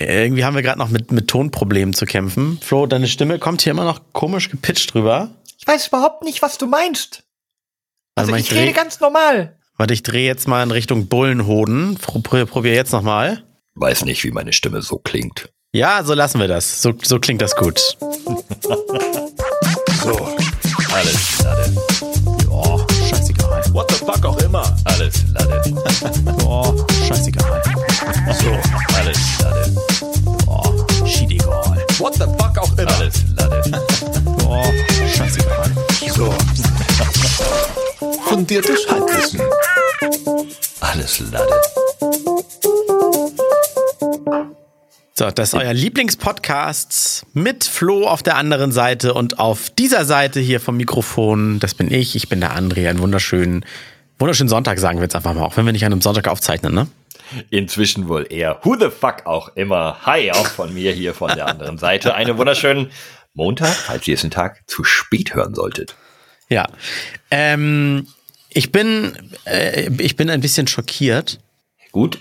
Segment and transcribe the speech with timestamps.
[0.00, 2.58] irgendwie haben wir gerade noch mit, mit Tonproblemen zu kämpfen.
[2.62, 5.30] Flo, deine Stimme kommt hier immer noch komisch gepitcht rüber.
[5.58, 7.22] Ich weiß überhaupt nicht, was du meinst.
[8.14, 9.56] Also, Warte mal, ich rede dreh- ganz normal.
[9.76, 11.96] Warte, ich drehe jetzt mal in Richtung Bullenhoden.
[11.96, 13.42] Pro- Probier jetzt nochmal.
[13.74, 15.48] Weiß nicht, wie meine Stimme so klingt.
[15.72, 16.82] Ja, so lassen wir das.
[16.82, 17.80] So, so klingt das gut.
[20.02, 20.16] So,
[20.94, 21.76] alles Lade.
[22.50, 23.62] Oh, scheißegal.
[23.74, 24.76] What the fuck auch immer.
[24.84, 25.62] Alles Lade.
[26.46, 26.74] Oh,
[27.06, 27.62] scheißegal.
[28.32, 28.56] So,
[28.96, 29.76] alles Lade.
[30.46, 31.84] Oh, schiedegal.
[31.98, 32.90] What the fuck auch immer.
[32.96, 33.62] Alles Lade.
[34.52, 34.64] Oh,
[35.16, 35.70] scheißegal.
[36.12, 36.34] So.
[38.24, 39.40] Fundiertes Halbwissen.
[40.80, 41.60] Alles Lade.
[45.14, 50.40] So, das ist euer Lieblingspodcast mit Flo auf der anderen Seite und auf dieser Seite
[50.40, 53.64] hier vom Mikrofon, das bin ich, ich bin der André, einen wunderschönen,
[54.18, 56.74] wunderschönen Sonntag sagen wir jetzt einfach mal, auch wenn wir nicht an einem Sonntag aufzeichnen,
[56.74, 56.86] ne?
[57.50, 59.98] Inzwischen wohl eher Who the fuck auch immer.
[60.04, 62.14] Hi, auch von mir hier von der anderen Seite.
[62.14, 62.90] Einen wunderschönen
[63.34, 65.96] Montag, falls ihr es den Tag zu spät hören solltet.
[66.48, 66.68] Ja.
[67.30, 68.08] Ähm,
[68.48, 71.40] ich bin, äh, ich bin ein bisschen schockiert.
[71.92, 72.18] Gut.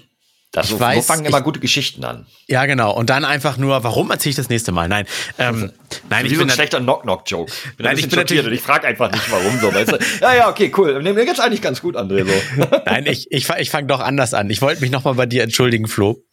[0.51, 2.25] Das, Ich weiß, fangen immer ich- gute Geschichten an.
[2.47, 2.91] Ja, genau.
[2.95, 4.87] Und dann einfach nur, warum erzähle ich das nächste Mal?
[4.89, 5.05] Nein,
[5.37, 5.71] ähm,
[6.09, 7.51] nein, Wie ich bin ein schlechter Knock-Knock-Joke.
[7.77, 9.71] Bin Nein, ein ich bin natürlich- und ich frage einfach nicht, warum so.
[9.71, 9.97] Weißt du?
[10.21, 10.99] Ja, ja, okay, cool.
[11.03, 12.25] Mir geht's eigentlich ganz gut, André.
[12.25, 12.65] So.
[12.85, 14.49] Nein, ich, ich, ich fange doch anders an.
[14.49, 16.23] Ich wollte mich nochmal bei dir entschuldigen, Flo.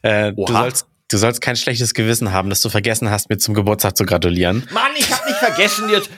[0.00, 3.52] Äh, du, sollst, du sollst kein schlechtes Gewissen haben, dass du vergessen hast, mir zum
[3.52, 4.66] Geburtstag zu gratulieren.
[4.72, 6.08] Mann, ich habe nicht vergessen jetzt.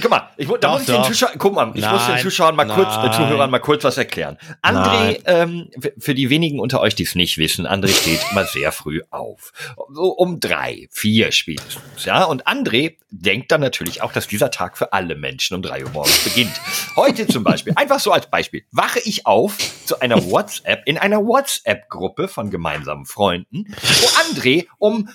[0.00, 1.08] Guck mal, ich, da Doch, muss ich den doch.
[1.08, 3.12] Zuschauern, guck mal, ich muss den Nein, Zuschauern mal kurz, äh, nein.
[3.12, 4.38] Zuhörern mal kurz was erklären.
[4.62, 8.72] André, ähm, für die wenigen unter euch, die es nicht wissen, André steht immer sehr
[8.72, 9.52] früh auf.
[9.92, 12.24] So um drei, vier spätestens, ja.
[12.24, 15.90] Und André denkt dann natürlich auch, dass dieser Tag für alle Menschen um drei Uhr
[15.90, 16.52] morgens beginnt.
[16.96, 21.18] Heute zum Beispiel, einfach so als Beispiel, wache ich auf zu einer WhatsApp, in einer
[21.18, 25.10] WhatsApp-Gruppe von gemeinsamen Freunden, wo André um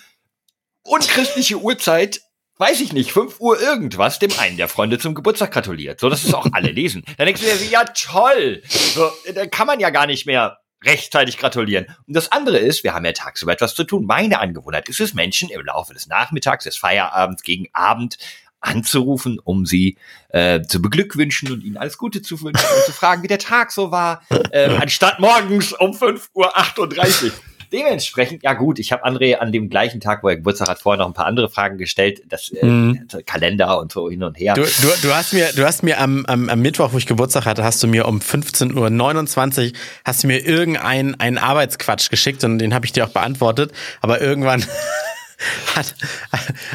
[0.83, 2.21] unchristliche Uhrzeit,
[2.59, 5.99] weiß ich nicht, 5 Uhr irgendwas, dem einen der Freunde zum Geburtstag gratuliert.
[5.99, 7.03] So, dass es auch alle lesen.
[7.17, 11.37] Dann denkst du dir, ja toll, so, da kann man ja gar nicht mehr rechtzeitig
[11.37, 11.87] gratulieren.
[12.05, 14.05] Und das andere ist, wir haben ja tagsüber etwas zu tun.
[14.05, 18.17] Meine Angewohnheit ist es, Menschen im Laufe des Nachmittags, des Feierabends gegen Abend
[18.61, 19.97] anzurufen, um sie
[20.29, 23.71] äh, zu beglückwünschen und ihnen alles Gute zu wünschen und zu fragen, wie der Tag
[23.71, 24.21] so war,
[24.51, 27.31] äh, anstatt morgens um 5.38 Uhr.
[27.71, 30.99] Dementsprechend, ja gut, ich habe André an dem gleichen Tag, wo er Geburtstag hat, vorher
[30.99, 33.07] noch ein paar andere Fragen gestellt, das äh, Mhm.
[33.25, 34.53] Kalender und so hin und her.
[34.53, 37.45] Du, du, du hast mir, du hast mir am, am, am Mittwoch, wo ich Geburtstag
[37.45, 39.73] hatte, hast du mir um 15.29 Uhr
[40.05, 43.71] hast du mir irgendeinen einen Arbeitsquatsch geschickt und den habe ich dir auch beantwortet.
[44.01, 44.63] Aber irgendwann
[45.75, 45.95] hat,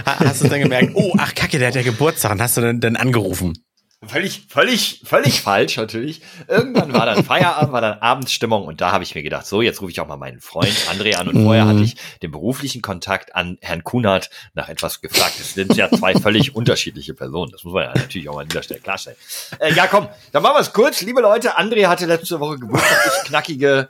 [0.06, 2.80] hast du dann gemerkt, oh, ach Kacke, der hat ja Geburtstag und hast du dann,
[2.80, 3.63] dann angerufen.
[4.08, 6.20] Völlig, völlig, völlig falsch natürlich.
[6.48, 9.80] Irgendwann war dann Feierabend, war dann Abendsstimmung und da habe ich mir gedacht, so, jetzt
[9.80, 13.34] rufe ich auch mal meinen Freund André an und vorher hatte ich den beruflichen Kontakt
[13.34, 15.34] an Herrn Kunert nach etwas gefragt.
[15.40, 17.52] Es sind ja zwei völlig unterschiedliche Personen.
[17.52, 19.16] Das muss man ja natürlich auch mal an dieser Stelle klarstellen.
[19.58, 21.00] Äh, ja, komm, dann machen wir es kurz.
[21.02, 23.88] Liebe Leute, André hatte letzte Woche Geburtstag, ist knackige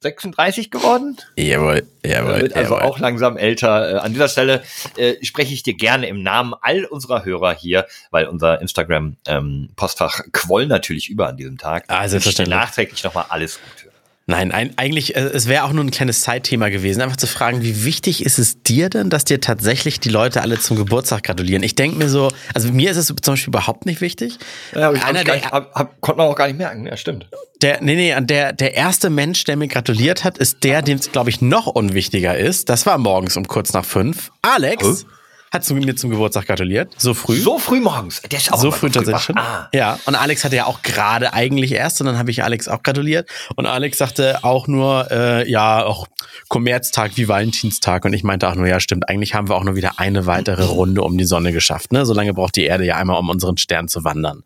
[0.00, 1.16] 36 geworden.
[1.36, 2.86] Jawohl, jawohl, wird also jawohl.
[2.88, 3.96] auch langsam älter.
[3.96, 4.62] Äh, an dieser Stelle
[4.96, 10.66] äh, spreche ich dir gerne im Namen all unserer Hörer hier, weil unser Instagram-Postfach quoll
[10.66, 11.84] natürlich über an diesem Tag.
[11.88, 12.56] Ah, Ich wünsche dir selbstverständlich.
[12.58, 13.87] nachträglich nochmal alles Gute.
[14.30, 17.62] Nein, ein, eigentlich, äh, es wäre auch nur ein kleines Zeitthema gewesen, einfach zu fragen,
[17.62, 21.62] wie wichtig ist es dir denn, dass dir tatsächlich die Leute alle zum Geburtstag gratulieren?
[21.62, 24.38] Ich denke mir so, also mir ist es zum Beispiel überhaupt nicht wichtig.
[24.74, 26.86] Ja, hab ich, Einer der- nicht, hab, hab, konnte man auch gar nicht merken.
[26.86, 27.26] Ja, stimmt.
[27.62, 31.10] Der, nee, nee, der, der erste Mensch, der mir gratuliert hat, ist der, dem es,
[31.10, 32.68] glaube ich, noch unwichtiger ist.
[32.68, 34.30] Das war morgens um kurz nach fünf.
[34.42, 35.06] Alex Hä?
[35.52, 36.92] Hat zu mir zum Geburtstag gratuliert.
[36.98, 37.36] So früh.
[37.36, 38.22] So früh morgens.
[38.22, 39.38] Der ist auch so früh tatsächlich schon.
[39.38, 39.68] Ah.
[39.72, 42.82] Ja, und Alex hatte ja auch gerade eigentlich erst und dann habe ich Alex auch
[42.82, 43.28] gratuliert.
[43.56, 46.06] Und Alex sagte auch nur, äh, ja, auch
[46.48, 48.04] Kommerztag wie Valentinstag.
[48.04, 50.64] Und ich meinte auch nur, ja, stimmt, eigentlich haben wir auch nur wieder eine weitere
[50.64, 51.92] Runde um die Sonne geschafft.
[51.92, 52.06] Ne?
[52.06, 54.44] So lange braucht die Erde ja einmal, um unseren Stern zu wandern.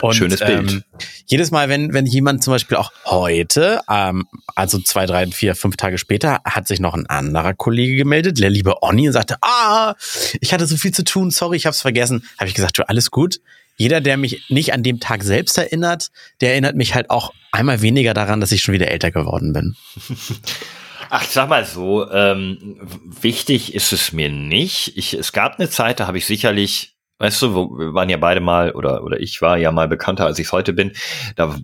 [0.00, 0.70] Und, Schönes Bild.
[0.70, 0.84] Ähm,
[1.26, 5.76] jedes Mal, wenn, wenn jemand zum Beispiel auch heute, ähm, also zwei, drei, vier, fünf
[5.76, 9.94] Tage später, hat sich noch ein anderer Kollege gemeldet, der liebe Onni, und sagte, ah,
[10.40, 12.24] ich hatte so viel zu tun, sorry, ich hab's vergessen.
[12.38, 13.40] Habe ich gesagt, du, alles gut.
[13.76, 16.10] Jeder, der mich nicht an dem Tag selbst erinnert,
[16.40, 19.76] der erinnert mich halt auch einmal weniger daran, dass ich schon wieder älter geworden bin.
[21.14, 22.78] Ach, sag mal so, ähm,
[23.20, 24.96] wichtig ist es mir nicht.
[24.96, 28.16] Ich, es gab eine Zeit, da habe ich sicherlich, weißt du, wo, wir waren ja
[28.16, 30.92] beide mal, oder, oder ich war ja mal bekannter, als ich es heute bin,
[31.36, 31.56] da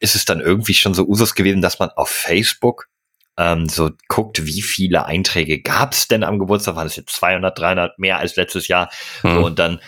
[0.00, 2.88] ist es dann irgendwie schon so Usus gewesen, dass man auf Facebook
[3.38, 6.74] ähm, so guckt, wie viele Einträge gab es denn am Geburtstag?
[6.74, 8.90] Waren es jetzt 200, 300 mehr als letztes Jahr?
[9.20, 9.34] Hm.
[9.34, 9.80] So, und dann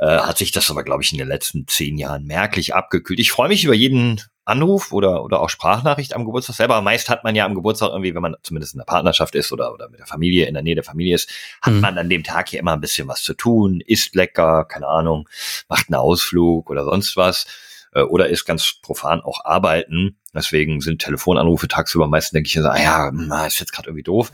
[0.00, 3.20] äh, hat sich das aber, glaube ich, in den letzten zehn Jahren merklich abgekühlt.
[3.20, 6.80] Ich freue mich über jeden Anruf oder, oder auch Sprachnachricht am Geburtstag selber.
[6.82, 9.72] Meist hat man ja am Geburtstag irgendwie, wenn man zumindest in der Partnerschaft ist oder,
[9.72, 11.30] oder mit der Familie, in der Nähe der Familie ist,
[11.60, 11.80] hat mhm.
[11.80, 15.28] man an dem Tag hier immer ein bisschen was zu tun, isst lecker, keine Ahnung,
[15.68, 17.46] macht einen Ausflug oder sonst was
[17.94, 20.18] äh, oder ist ganz profan auch arbeiten.
[20.34, 24.02] Deswegen sind Telefonanrufe tagsüber meistens, denke ich, so, ah ja, hm, ist jetzt gerade irgendwie
[24.02, 24.32] doof.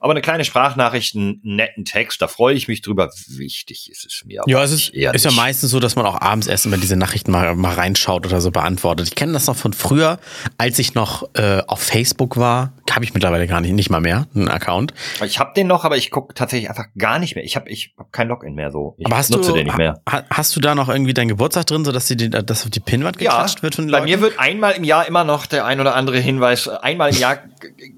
[0.00, 3.10] Aber eine kleine Sprachnachricht, einen netten Text, da freue ich mich drüber.
[3.26, 4.42] Wichtig ist es mir.
[4.46, 7.32] Ja, es ist, ist ja meistens so, dass man auch abends erst immer diese Nachrichten
[7.32, 9.08] mal, mal reinschaut oder so beantwortet.
[9.08, 10.20] Ich kenne das noch von früher,
[10.56, 12.74] als ich noch äh, auf Facebook war.
[12.90, 14.94] Habe ich mittlerweile gar nicht, nicht mal mehr, einen Account.
[15.24, 17.44] Ich habe den noch, aber ich gucke tatsächlich einfach gar nicht mehr.
[17.44, 18.94] Ich habe ich hab kein Login mehr so.
[18.98, 20.00] Ich aber hast nutze du, den nicht mehr.
[20.30, 23.58] hast du da noch irgendwie deinen Geburtstag drin, sodass die, dass auf die Pinwand geklatscht
[23.58, 24.04] ja, wird von den Leuten?
[24.04, 27.18] Bei mir wird einmal im Jahr immer noch der ein oder andere Hinweis, einmal im
[27.18, 27.38] Jahr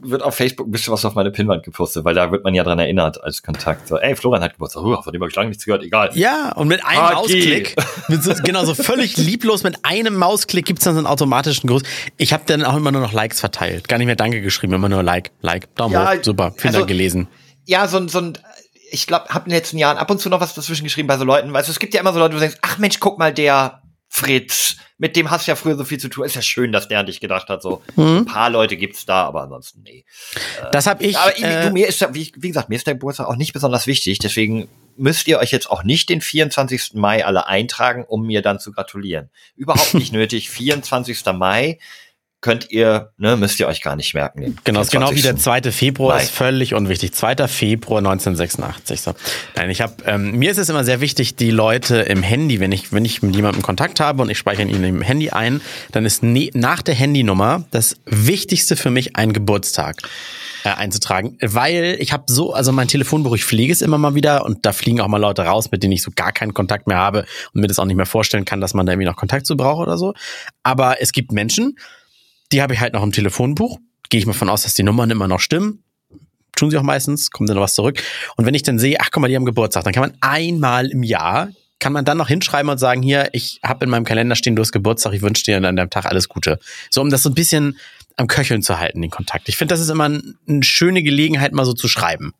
[0.03, 2.65] wird auf Facebook ein bisschen was auf meine Pinwand gepostet, weil da wird man ja
[2.65, 3.89] dran erinnert als Kontakt.
[3.89, 6.11] So, ey, Florian hat Geburtstag, uh, von dem habe ich lange nichts gehört, egal.
[6.15, 7.15] Ja, und mit einem okay.
[7.15, 7.77] Mausklick,
[8.09, 11.83] mit so, genau so völlig lieblos, mit einem Mausklick gibt's dann so einen automatischen Gruß.
[12.17, 14.89] Ich habe dann auch immer nur noch Likes verteilt, gar nicht mehr Danke geschrieben, immer
[14.89, 17.29] nur Like, Like, Daumen ja, hoch, super, vielen also, Dank gelesen.
[17.67, 18.39] Ja, so, so ein
[18.93, 21.17] ich glaube, habe in den letzten Jahren ab und zu noch was dazwischen geschrieben bei
[21.17, 21.53] so Leuten.
[21.53, 23.80] Du, es gibt ja immer so Leute, wo du denkst, ach Mensch, guck mal, der
[24.13, 26.25] Fritz, mit dem hast du ja früher so viel zu tun.
[26.25, 27.63] Ist ja schön, dass der an dich gedacht hat.
[27.63, 28.19] So mhm.
[28.19, 30.05] ein paar Leute gibt's da, aber ansonsten nee.
[30.73, 31.17] Das habe ich.
[31.17, 33.53] Aber äh, du, mir ist ja, wie, wie gesagt, mir ist der Geburtstag auch nicht
[33.53, 34.19] besonders wichtig.
[34.19, 36.95] Deswegen müsst ihr euch jetzt auch nicht den 24.
[36.95, 39.31] Mai alle eintragen, um mir dann zu gratulieren.
[39.55, 40.51] Überhaupt nicht nötig.
[40.51, 41.25] 24.
[41.27, 41.79] Mai
[42.41, 44.57] könnt ihr, ne, müsst ihr euch gar nicht merken.
[44.65, 45.71] Genau, genau wie der 2.
[45.73, 46.25] Februar Nein.
[46.25, 47.13] ist völlig unwichtig.
[47.13, 47.49] 2.
[47.49, 49.01] Februar 1986.
[49.01, 49.15] So.
[49.57, 52.73] Nein, ich habe, ähm, mir ist es immer sehr wichtig, die Leute im Handy, wenn
[52.73, 55.61] ich, wenn ich mit jemandem Kontakt habe und ich speichere ihn im Handy ein,
[55.93, 59.97] dann ist ne, nach der Handynummer das Wichtigste für mich ein Geburtstag
[60.65, 64.45] äh, einzutragen, weil ich habe so, also mein Telefonbuch, ich fliege es immer mal wieder
[64.45, 66.99] und da fliegen auch mal Leute raus, mit denen ich so gar keinen Kontakt mehr
[66.99, 69.47] habe und mir das auch nicht mehr vorstellen kann, dass man da irgendwie noch Kontakt
[69.47, 70.15] zu braucht oder so.
[70.63, 71.77] Aber es gibt Menschen,
[72.53, 73.79] die habe ich halt noch im Telefonbuch.
[74.09, 75.85] Gehe ich mal von aus, dass die Nummern immer noch stimmen.
[76.57, 78.03] Tun sie auch meistens, kommt dann noch was zurück.
[78.37, 80.91] Und wenn ich dann sehe, ach guck mal, die haben Geburtstag, dann kann man einmal
[80.91, 81.49] im Jahr,
[81.79, 84.63] kann man dann noch hinschreiben und sagen, hier, ich habe in meinem Kalender stehen, du
[84.63, 86.59] hast Geburtstag, ich wünsche dir an deinem Tag alles Gute.
[86.91, 87.79] So, um das so ein bisschen
[88.17, 89.49] am Köcheln zu halten, den Kontakt.
[89.49, 92.35] Ich finde, das ist immer eine schöne Gelegenheit, mal so zu schreiben.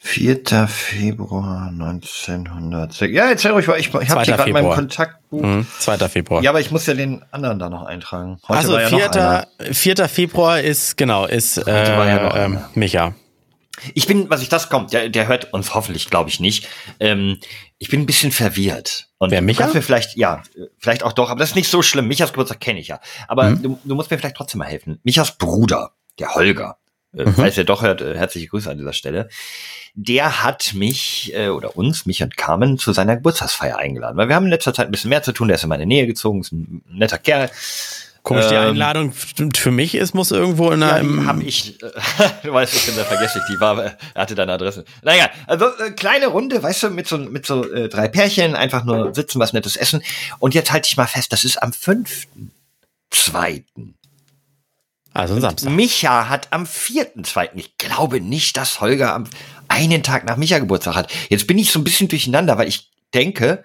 [0.00, 0.68] 4.
[0.68, 3.12] Februar 1906.
[3.12, 3.78] Ja, erzähl ruhig mal.
[3.78, 5.42] Ich, ich habe hier gerade mein Kontaktbuch.
[5.42, 5.98] Mhm, 2.
[6.08, 6.42] Februar.
[6.42, 8.38] Ja, aber ich muss ja den anderen da noch eintragen.
[8.46, 9.74] Heute also ja 4.
[9.74, 10.08] 4.
[10.08, 13.14] Februar ist, genau, ist äh, ja ähm, Micha.
[13.94, 16.66] Ich bin, was ich das kommt, der, der hört uns hoffentlich, glaube ich nicht.
[17.00, 17.38] Ähm,
[17.78, 19.08] ich bin ein bisschen verwirrt.
[19.18, 19.66] Und Wer Micha?
[19.68, 20.42] Mir vielleicht, ja,
[20.78, 22.08] vielleicht auch doch, aber das ist nicht so schlimm.
[22.08, 23.00] Michas Geburtstag kenne ich ja.
[23.26, 23.62] Aber mhm.
[23.62, 25.00] du, du musst mir vielleicht trotzdem mal helfen.
[25.02, 26.78] Michas Bruder, der Holger,
[27.16, 27.34] äh, mhm.
[27.34, 29.28] falls er doch hört, äh, herzliche Grüße an dieser Stelle
[30.00, 34.16] der hat mich äh, oder uns, mich und Carmen, zu seiner Geburtstagsfeier eingeladen.
[34.16, 35.48] Weil wir haben in letzter Zeit ein bisschen mehr zu tun.
[35.48, 37.50] Der ist in meine Nähe gezogen, ist ein netter Kerl.
[38.22, 41.02] Komisch, die ähm, Einladung für mich ist, muss irgendwo in einer.
[41.02, 41.90] Ja, hab ich, äh,
[42.44, 44.84] du weißt, ich bin da vergesse ich, die war, er hatte deine Adresse.
[45.02, 48.84] Naja, also äh, kleine Runde, weißt du, mit so, mit so äh, drei Pärchen, einfach
[48.84, 50.02] nur sitzen, was Nettes essen.
[50.38, 52.52] Und jetzt halte ich mal fest, das ist am fünften,
[53.10, 53.94] zweiten.
[55.12, 55.72] Also ein Samstag.
[55.72, 59.24] Micha hat am vierten, zweiten, ich glaube nicht, dass Holger am,
[59.78, 61.12] einen Tag nach Micha Geburtstag hat.
[61.28, 63.62] Jetzt bin ich so ein bisschen durcheinander, weil ich denke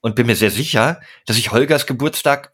[0.00, 2.52] und bin mir sehr sicher, dass ich Holgers Geburtstag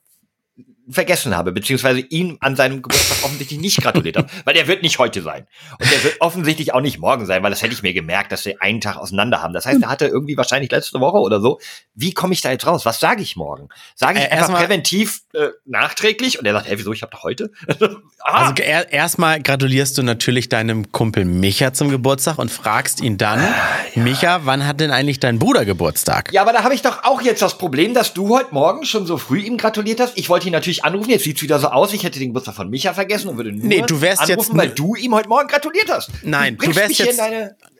[0.90, 4.99] vergessen habe, beziehungsweise ihm an seinem Geburtstag offensichtlich nicht gratuliert habe, weil er wird nicht
[4.99, 5.46] heute sein.
[5.79, 8.43] Und er wird offensichtlich auch nicht morgen sein, weil das hätte ich mir gemerkt, dass
[8.43, 9.53] sie einen Tag auseinander haben.
[9.53, 11.60] Das heißt, er hatte irgendwie wahrscheinlich letzte Woche oder so.
[11.94, 12.86] Wie komme ich da jetzt raus?
[12.86, 13.69] Was sage ich morgen?
[13.94, 16.39] Sage ich äh, einfach präventiv äh, nachträglich?
[16.39, 17.51] Und er sagt, hey, wieso, ich habe doch heute?
[18.20, 18.48] ah.
[18.48, 23.41] Also er, erstmal gratulierst du natürlich deinem Kumpel Micha zum Geburtstag und fragst ihn dann,
[23.41, 23.55] ah,
[23.94, 24.03] ja.
[24.03, 26.32] Micha, wann hat denn eigentlich dein Bruder Geburtstag?
[26.32, 29.06] Ja, aber da habe ich doch auch jetzt das Problem, dass du heute Morgen schon
[29.06, 30.17] so früh ihm gratuliert hast.
[30.17, 31.11] Ich wollte ihn natürlich anrufen.
[31.11, 33.67] Jetzt sieht's wieder so aus, ich hätte den Geburtstag von Micha vergessen und würde nur
[33.67, 36.11] nee, du wärst anrufen, jetzt weil du ihm heute Morgen gratuliert hast.
[36.23, 37.20] Nein, du, du wärst jetzt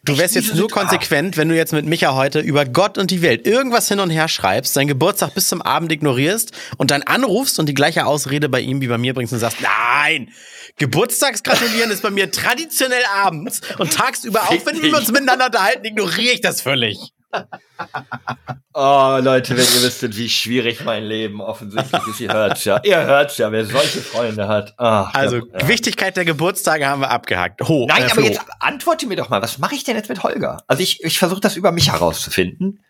[0.05, 3.21] Du wärst jetzt nur konsequent, wenn du jetzt mit Micha heute über Gott und die
[3.21, 7.59] Welt irgendwas hin und her schreibst, seinen Geburtstag bis zum Abend ignorierst und dann anrufst
[7.59, 10.31] und die gleiche Ausrede bei ihm wie bei mir bringst und sagst, nein,
[10.79, 16.33] Geburtstagsgratulieren ist bei mir traditionell abends und tagsüber, auch wenn wir uns miteinander unterhalten, ignoriere
[16.33, 17.13] ich das völlig.
[18.75, 22.81] Oh, Leute, wenn ihr wüsstet, wie schwierig mein Leben offensichtlich ist, ihr hört's ja.
[22.83, 24.75] Ihr hört's ja, wer solche Freunde hat.
[24.79, 25.69] Ach, also, ja.
[25.69, 27.67] Wichtigkeit der Geburtstage haben wir abgehackt.
[27.69, 30.23] Ho, Nein, äh, aber jetzt antworte mir doch mal, was mache ich denn jetzt mit
[30.23, 30.63] Holger?
[30.67, 32.81] Also ich, ich versuche das über mich herauszufinden.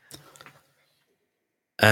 [1.80, 1.86] Äh,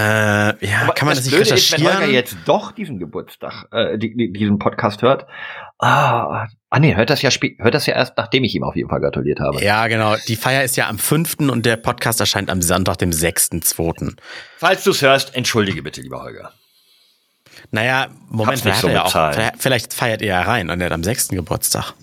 [0.67, 1.83] ja, aber kann man das, das nicht Blöde recherchieren?
[1.83, 5.27] Ist, wenn Holger jetzt doch diesen Geburtstag, äh, die, die, diesen Podcast hört,
[5.79, 8.91] ah, ah nee, hört das ja hört das ja erst, nachdem ich ihm auf jeden
[8.91, 9.65] Fall gratuliert habe.
[9.65, 10.15] Ja, genau.
[10.29, 11.37] Die Feier ist ja am 5.
[11.51, 14.15] und der Podcast erscheint am Sonntag, dem 6.2.
[14.59, 16.53] Falls du es hörst, entschuldige bitte, lieber Holger.
[17.71, 20.93] Naja, Moment, vielleicht, so hat er auch, vielleicht- feiert er ja rein und er hat
[20.93, 21.95] am sechsten Geburtstag.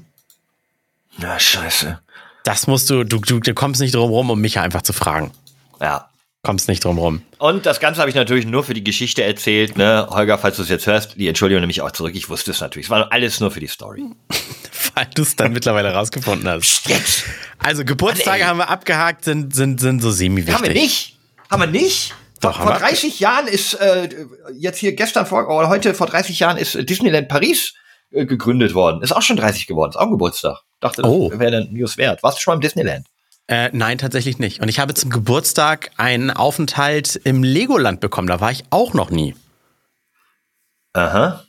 [1.20, 2.00] Na, scheiße.
[2.44, 5.32] Das musst du, du, du, du kommst nicht drum rum, um Micha einfach zu fragen.
[5.80, 6.10] Ja.
[6.46, 7.22] Kommst nicht drum rum.
[7.38, 10.08] Und das Ganze habe ich natürlich nur für die Geschichte erzählt, ne?
[10.10, 12.14] Holger, falls du es jetzt hörst, die Entschuldigung nehme ich auch zurück.
[12.16, 12.88] Ich wusste es natürlich.
[12.88, 14.04] Es war alles nur für die Story.
[14.96, 16.86] Weil du es dann mittlerweile rausgefunden hast.
[16.90, 17.24] Jetzt!
[17.60, 20.54] Also Geburtstage Mann, haben wir abgehakt, sind, sind, sind so semi-wichtig.
[20.54, 21.18] Haben wir nicht?
[21.50, 22.14] Haben wir nicht?
[22.42, 22.88] Doch, vor, vor haben wir.
[22.90, 24.10] 30 Jahren ist, äh,
[24.54, 27.74] jetzt hier gestern vor, oder heute vor 30 Jahren ist Disneyland Paris
[28.12, 29.02] äh, gegründet worden.
[29.02, 29.92] Ist auch schon 30 geworden.
[29.92, 30.60] Ist auch ein Geburtstag.
[30.82, 31.32] Dachte, das Oh.
[31.32, 32.22] wäre eine News wert.
[32.22, 33.08] Warst du schon mal im Disneyland?
[33.48, 34.62] Äh, nein, tatsächlich nicht.
[34.62, 38.28] Und ich habe zum Geburtstag einen Aufenthalt im Legoland bekommen.
[38.28, 39.36] Da war ich auch noch nie.
[40.94, 41.44] Aha.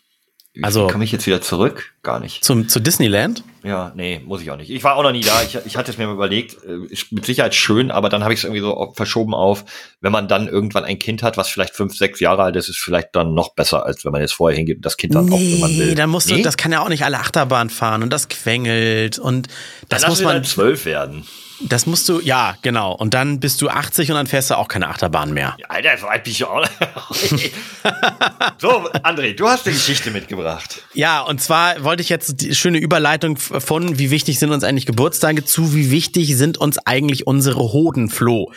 [0.63, 1.95] Also- komme ich jetzt wieder zurück?
[2.03, 2.45] Gar nicht.
[2.45, 3.43] Zum, zu Disneyland?
[3.65, 4.71] Ja, nee, muss ich auch nicht.
[4.71, 5.43] Ich war auch noch nie da.
[5.43, 6.63] Ich, ich hatte es mir mal überlegt.
[6.65, 9.65] äh, Ist mit Sicherheit schön, aber dann habe ich es irgendwie so verschoben auf,
[10.01, 12.79] wenn man dann irgendwann ein Kind hat, was vielleicht fünf, sechs Jahre alt ist, ist
[12.79, 15.39] vielleicht dann noch besser, als wenn man jetzt vorher hingeht und das Kind dann auch,
[15.41, 15.87] wenn man will.
[15.89, 16.43] Nee, dann musst du, Nee?
[16.43, 19.49] das kann ja auch nicht alle Achterbahn fahren und das quengelt und
[19.89, 21.27] das dann muss man zwölf werden.
[21.69, 22.93] Das musst du, ja, genau.
[22.93, 25.57] Und dann bist du 80 und dann fährst du auch keine Achterbahn mehr.
[25.69, 26.67] Alter, so alt bin ich auch.
[28.59, 30.83] so, André, du hast eine Geschichte mitgebracht.
[30.95, 34.87] Ja, und zwar wollte ich jetzt die schöne Überleitung von, wie wichtig sind uns eigentlich
[34.87, 38.53] Geburtstage zu, wie wichtig sind uns eigentlich unsere Hoden, Flo.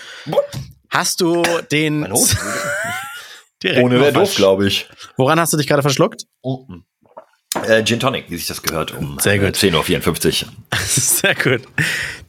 [0.90, 2.02] Hast du den
[3.64, 4.88] direkt Ohne wäre doof, glaube ich.
[5.16, 6.26] Woran hast du dich gerade verschluckt?
[7.66, 9.48] Äh, Gin Tonic, wie sich das gehört, um Sehr gut.
[9.64, 10.50] äh, 10.54 Uhr.
[10.86, 11.62] Sehr gut.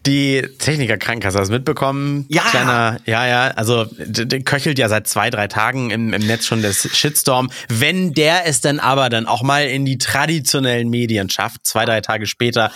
[0.07, 2.25] Die Techniker-Krankenkasse hast du mitbekommen.
[2.29, 2.43] Ja.
[2.43, 3.49] Kleiner, ja, ja.
[3.49, 7.51] Also, d- d- köchelt ja seit zwei, drei Tagen im, im Netz schon der Shitstorm.
[7.69, 12.01] Wenn der es dann aber dann auch mal in die traditionellen Medien schafft, zwei, drei
[12.01, 12.71] Tage später,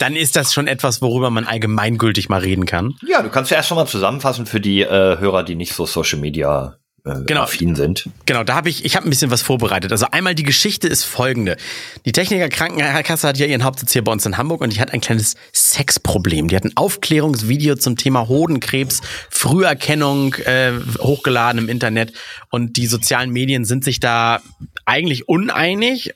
[0.00, 2.94] dann ist das schon etwas, worüber man allgemeingültig mal reden kann.
[3.06, 5.86] Ja, du kannst ja erst noch mal zusammenfassen für die äh, Hörer, die nicht so
[5.86, 7.42] Social Media äh, Genau.
[7.42, 8.08] affin sind.
[8.26, 9.92] Genau, da habe ich, ich habe ein bisschen was vorbereitet.
[9.92, 11.56] Also einmal die Geschichte ist folgende.
[12.04, 14.92] Die Techniker Krankenkasse hat ja ihren Hauptsitz hier bei uns in Hamburg und die hat
[14.92, 16.48] ein kleines Sexproblem.
[16.48, 22.12] Die hat ein Aufklärungsvideo zum Thema Hodenkrebs, Früherkennung äh, hochgeladen im Internet
[22.50, 24.40] und die sozialen Medien sind sich da
[24.86, 26.14] eigentlich uneinig.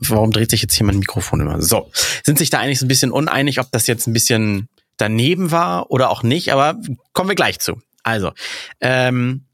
[0.00, 1.60] Warum dreht sich jetzt hier mein Mikrofon immer?
[1.62, 1.90] So,
[2.24, 5.90] sind sich da eigentlich so ein bisschen uneinig, ob das jetzt ein bisschen daneben war
[5.90, 6.78] oder auch nicht, aber
[7.12, 7.80] kommen wir gleich zu.
[8.02, 8.32] Also,
[8.80, 9.44] ähm,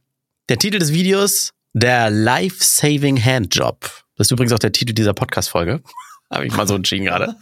[0.50, 3.82] der Titel des Videos, der Life-Saving Handjob.
[4.16, 5.80] Das ist übrigens auch der Titel dieser Podcast-Folge.
[6.32, 7.36] Habe ich mal so entschieden gerade.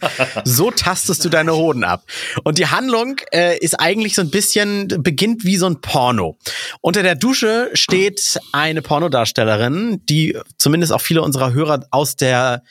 [0.45, 2.03] So tastest du deine Hoden ab.
[2.43, 6.37] Und die Handlung äh, ist eigentlich so ein bisschen, beginnt wie so ein Porno.
[6.81, 12.63] Unter der Dusche steht eine Pornodarstellerin, die zumindest auch viele unserer Hörer aus der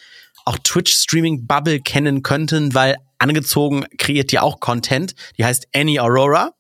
[0.45, 5.15] auch Twitch-Streaming-Bubble kennen könnten, weil angezogen kreiert die auch Content.
[5.37, 6.53] Die heißt Annie Aurora.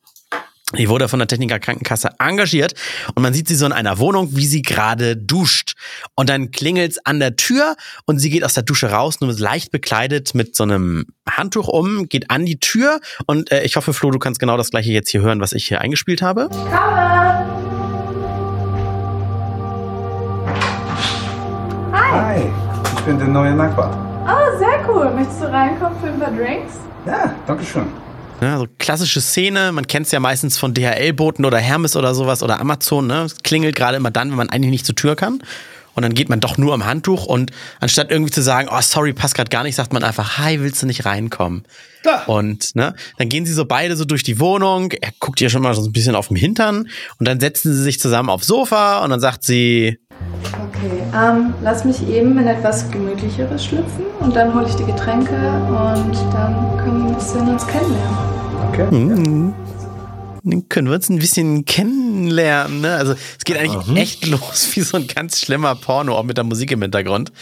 [0.76, 2.75] Die wurde von der Techniker Krankenkasse engagiert
[3.14, 5.72] und man sieht sie so in einer Wohnung, wie sie gerade duscht.
[6.14, 9.70] Und dann klingelt's an der Tür und sie geht aus der Dusche raus, nur leicht
[9.72, 14.10] bekleidet mit so einem Handtuch um, geht an die Tür und äh, ich hoffe, Flo,
[14.10, 16.50] du kannst genau das gleiche jetzt hier hören, was ich hier eingespielt habe.
[21.92, 22.42] Hi,
[22.94, 23.96] ich bin der neue Nachbar.
[24.26, 25.10] Oh, sehr cool.
[25.14, 26.75] Möchtest du reinkommen für ein paar Drinks?
[27.06, 27.87] Ja, danke schön.
[28.40, 32.61] Ja, so klassische Szene, man kennt's ja meistens von DHL-Boten oder Hermes oder sowas oder
[32.61, 33.23] Amazon, ne?
[33.23, 35.42] Es klingelt gerade immer dann, wenn man eigentlich nicht zur Tür kann.
[35.95, 39.12] Und dann geht man doch nur am Handtuch und anstatt irgendwie zu sagen, oh sorry,
[39.12, 41.64] passt gerade gar nicht, sagt man einfach, hi, willst du nicht reinkommen?
[42.02, 42.28] Klar.
[42.28, 45.62] Und ne, dann gehen sie so beide so durch die Wohnung, er guckt ihr schon
[45.62, 49.02] mal so ein bisschen auf dem Hintern und dann setzen sie sich zusammen aufs Sofa
[49.02, 49.99] und dann sagt sie,
[50.78, 55.35] Okay, ähm, lass mich eben in etwas Gemütlicheres schlüpfen und dann hole ich die Getränke
[55.35, 58.16] und dann können wir ein bisschen uns kennenlernen.
[58.68, 58.87] Okay.
[58.90, 59.54] hm,
[60.44, 62.82] dann können wir uns ein bisschen kennenlernen.
[62.82, 62.94] Ne?
[62.94, 66.44] Also es geht eigentlich echt los wie so ein ganz schlimmer Porno, auch mit der
[66.44, 67.32] Musik im Hintergrund.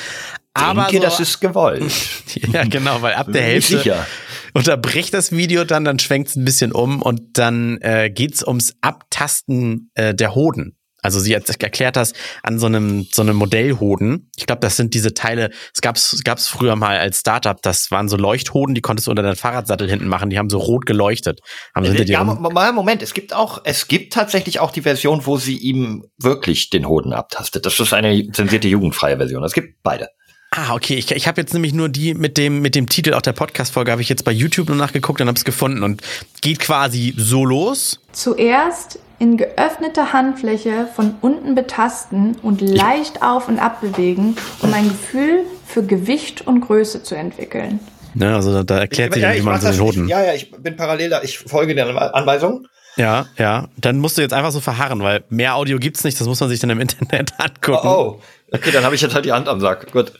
[0.54, 1.92] Aber Denke, so, das ist gewollt.
[2.52, 4.06] Ja, genau, weil ab der Hälfte sicher.
[4.54, 8.74] unterbricht das Video dann, dann schwenkt es ein bisschen um und dann äh, geht's ums
[8.80, 10.76] Abtasten äh, der Hoden.
[11.06, 14.30] Also sie hat erklärt das an so einem so einem Modellhoden.
[14.36, 15.50] Ich glaube, das sind diese Teile.
[15.74, 17.60] Es gab's gab's früher mal als Startup.
[17.62, 20.28] Das waren so Leuchthoden, die konntest du unter deinen Fahrradsattel hinten machen.
[20.30, 21.40] Die haben so rot geleuchtet.
[21.74, 25.24] Haben sie dir Ja, Mo- Moment, es gibt auch, es gibt tatsächlich auch die Version,
[25.24, 27.64] wo sie ihm wirklich den Hoden abtastet.
[27.64, 29.42] Das ist eine zensierte jugendfreie Version.
[29.44, 30.08] Es gibt beide.
[30.52, 30.94] Ah, okay.
[30.94, 33.90] Ich, ich habe jetzt nämlich nur die mit dem mit dem Titel auch der Podcast-Folge
[33.92, 36.02] habe ich jetzt bei YouTube nur nachgeguckt und habe es gefunden und
[36.40, 38.00] geht quasi so los.
[38.12, 44.88] Zuerst in geöffneter Handfläche von unten betasten und leicht auf und ab bewegen, um ein
[44.88, 47.80] Gefühl für Gewicht und Größe zu entwickeln.
[48.14, 50.04] Ne, also da, da erklärt sie, ja, wie man so den Hoden.
[50.04, 51.22] Ich, ja, ja, ich bin parallel da.
[51.22, 52.66] Ich folge den Anweisungen.
[52.96, 53.68] Ja, ja.
[53.76, 56.48] Dann musst du jetzt einfach so verharren, weil mehr Audio gibt's nicht, das muss man
[56.48, 57.86] sich dann im Internet angucken.
[57.86, 58.22] Oh, oh.
[58.52, 59.90] Okay, dann habe ich jetzt halt die Hand am Sack.
[59.90, 60.12] Gut.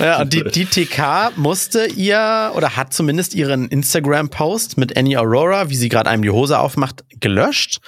[0.00, 5.68] Ja, und die, die TK musste ihr oder hat zumindest ihren Instagram-Post mit Annie Aurora,
[5.68, 7.80] wie sie gerade einem die Hose aufmacht, gelöscht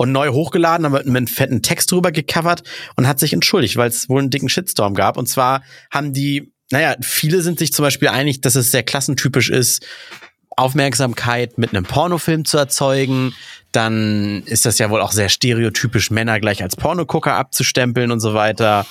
[0.00, 2.62] und neu hochgeladen, aber mit einem fetten Text drüber gecovert
[2.96, 5.18] und hat sich entschuldigt, weil es wohl einen dicken Shitstorm gab.
[5.18, 9.50] Und zwar haben die, naja, viele sind sich zum Beispiel einig, dass es sehr klassentypisch
[9.50, 9.86] ist,
[10.56, 13.34] Aufmerksamkeit mit einem Pornofilm zu erzeugen.
[13.72, 18.32] Dann ist das ja wohl auch sehr stereotypisch, Männer gleich als Pornogucker abzustempeln und so
[18.32, 18.86] weiter.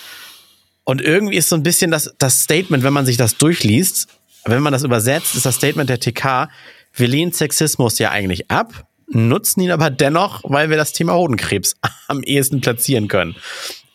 [0.84, 4.10] Und irgendwie ist so ein bisschen das, das Statement, wenn man sich das durchliest,
[4.46, 6.50] wenn man das übersetzt, ist das Statement der TK,
[6.94, 11.75] wir lehnen Sexismus ja eigentlich ab, nutzen ihn aber dennoch, weil wir das Thema Hodenkrebs
[12.08, 13.36] am ehesten platzieren können.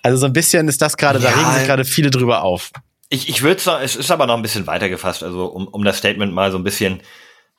[0.03, 2.71] Also so ein bisschen ist das gerade, ja, da regen sich gerade viele drüber auf.
[3.09, 5.85] Ich, ich würde sagen, es ist aber noch ein bisschen weiter gefasst, also um, um
[5.85, 7.01] das Statement mal so ein bisschen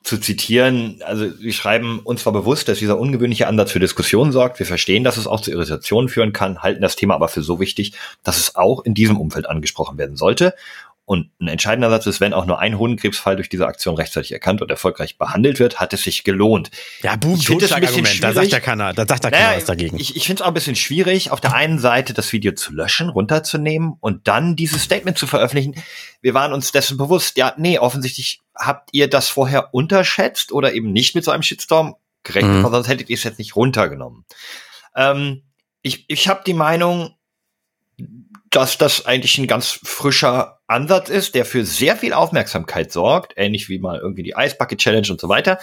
[0.06, 4.60] zu zitieren, also sie schreiben, uns war bewusst, dass dieser ungewöhnliche Ansatz für Diskussionen sorgt.
[4.60, 7.58] Wir verstehen, dass es auch zu Irritationen führen kann, halten das Thema aber für so
[7.58, 10.54] wichtig, dass es auch in diesem Umfeld angesprochen werden sollte.
[11.06, 14.60] Und ein entscheidender Satz ist, wenn auch nur ein Hodenkrebsfall durch diese Aktion rechtzeitig erkannt
[14.60, 16.72] und erfolgreich behandelt wird, hat es sich gelohnt.
[17.00, 20.00] Ja, boom, Totschlagargument, da sagt ja keiner, da sagt ja naja, keiner was dagegen.
[20.00, 22.72] Ich, ich finde es auch ein bisschen schwierig, auf der einen Seite das Video zu
[22.72, 25.76] löschen, runterzunehmen und dann dieses Statement zu veröffentlichen.
[26.22, 30.92] Wir waren uns dessen bewusst, ja, nee, offensichtlich habt ihr das vorher unterschätzt oder eben
[30.92, 31.94] nicht mit so einem Shitstorm
[32.24, 32.68] gerechnet, mhm.
[32.68, 34.24] sonst hättet ihr es jetzt nicht runtergenommen.
[34.96, 35.44] Ähm,
[35.82, 37.14] ich ich habe die Meinung,
[38.50, 43.68] dass das eigentlich ein ganz frischer Ansatz ist, der für sehr viel Aufmerksamkeit sorgt, ähnlich
[43.68, 45.58] wie mal irgendwie die Ice Bucket Challenge und so weiter.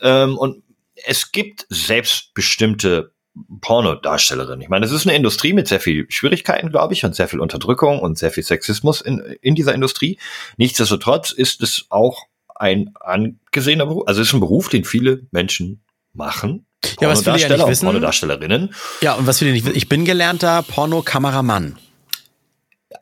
[0.00, 0.62] Ähm, und
[1.06, 3.12] es gibt selbstbestimmte
[3.60, 4.60] Pornodarstellerinnen.
[4.60, 7.40] Ich meine, es ist eine Industrie mit sehr viel Schwierigkeiten, glaube ich, und sehr viel
[7.40, 10.18] Unterdrückung und sehr viel Sexismus in, in dieser Industrie.
[10.58, 15.82] Nichtsdestotrotz ist es auch ein angesehener Beruf, also es ist ein Beruf, den viele Menschen
[16.12, 16.66] machen.
[17.00, 17.86] Ja, was viele ja nicht wissen.
[17.86, 18.74] Pornodarstellerinnen.
[19.00, 21.78] Ja, und was viele nicht wissen, ich bin gelernter Pornokameramann.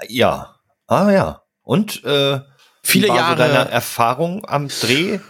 [0.08, 0.59] Ja.
[0.90, 1.42] Ah ja.
[1.62, 2.40] Und äh,
[2.82, 5.20] viele Jahre so deine Erfahrung am Dreh?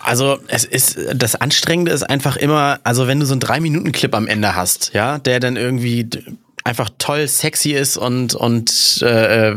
[0.00, 3.92] Also es ist das Anstrengende ist einfach immer, also wenn du so einen drei Minuten
[3.92, 6.08] Clip am Ende hast, ja, der dann irgendwie
[6.66, 9.54] einfach toll sexy ist und und äh,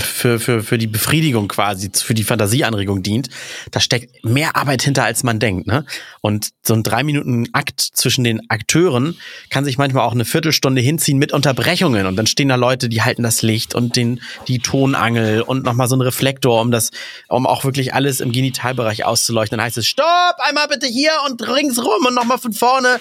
[0.00, 3.28] für, für, für die Befriedigung quasi, für die Fantasieanregung dient,
[3.70, 5.68] da steckt mehr Arbeit hinter, als man denkt.
[5.68, 5.84] Ne?
[6.20, 9.16] Und so ein drei Minuten Akt zwischen den Akteuren
[9.50, 12.06] kann sich manchmal auch eine Viertelstunde hinziehen mit Unterbrechungen.
[12.06, 15.88] Und dann stehen da Leute, die halten das Licht und den, die Tonangel und nochmal
[15.88, 16.90] so ein Reflektor, um das,
[17.28, 19.58] um auch wirklich alles im Genitalbereich auszuleuchten.
[19.58, 22.98] Dann heißt es, stopp, einmal bitte hier und ringsrum und nochmal von vorne.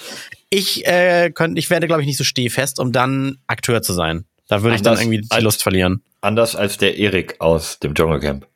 [0.50, 4.26] Ich, äh, könnt, ich werde, glaube ich, nicht so stehfest, um dann Akteur zu sein.
[4.48, 6.02] Da würde ich dann irgendwie die Lust verlieren.
[6.22, 8.48] Anders als der Erik aus dem Dschungelcamp.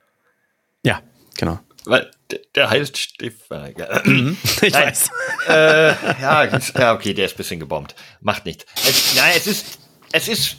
[0.84, 1.02] Ja,
[1.38, 1.60] genau.
[1.86, 2.10] Weil
[2.56, 3.74] der, heißt Stefan.
[4.06, 5.10] Mhm, ich Nein, weiß.
[5.48, 5.88] Äh,
[6.22, 7.96] ja, ja, okay, der ist ein bisschen gebombt.
[8.22, 8.66] Macht nichts.
[8.88, 9.80] Es, nein, es ist,
[10.12, 10.58] es ist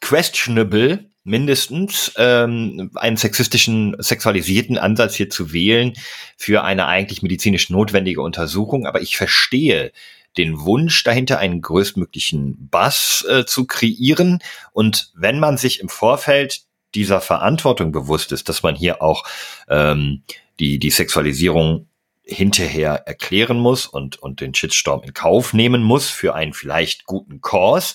[0.00, 5.94] questionable, mindestens ähm, einen sexistischen, sexualisierten Ansatz hier zu wählen
[6.36, 8.86] für eine eigentlich medizinisch notwendige Untersuchung.
[8.86, 9.92] Aber ich verstehe
[10.36, 14.42] den Wunsch dahinter, einen größtmöglichen Bass äh, zu kreieren.
[14.72, 16.62] Und wenn man sich im Vorfeld
[16.94, 19.24] dieser Verantwortung bewusst ist, dass man hier auch
[19.68, 20.22] ähm,
[20.60, 21.88] die, die Sexualisierung
[22.22, 27.40] hinterher erklären muss und, und den Shitstorm in Kauf nehmen muss für einen vielleicht guten
[27.40, 27.94] Kurs,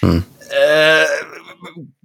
[0.00, 0.24] hm.
[0.50, 1.04] äh,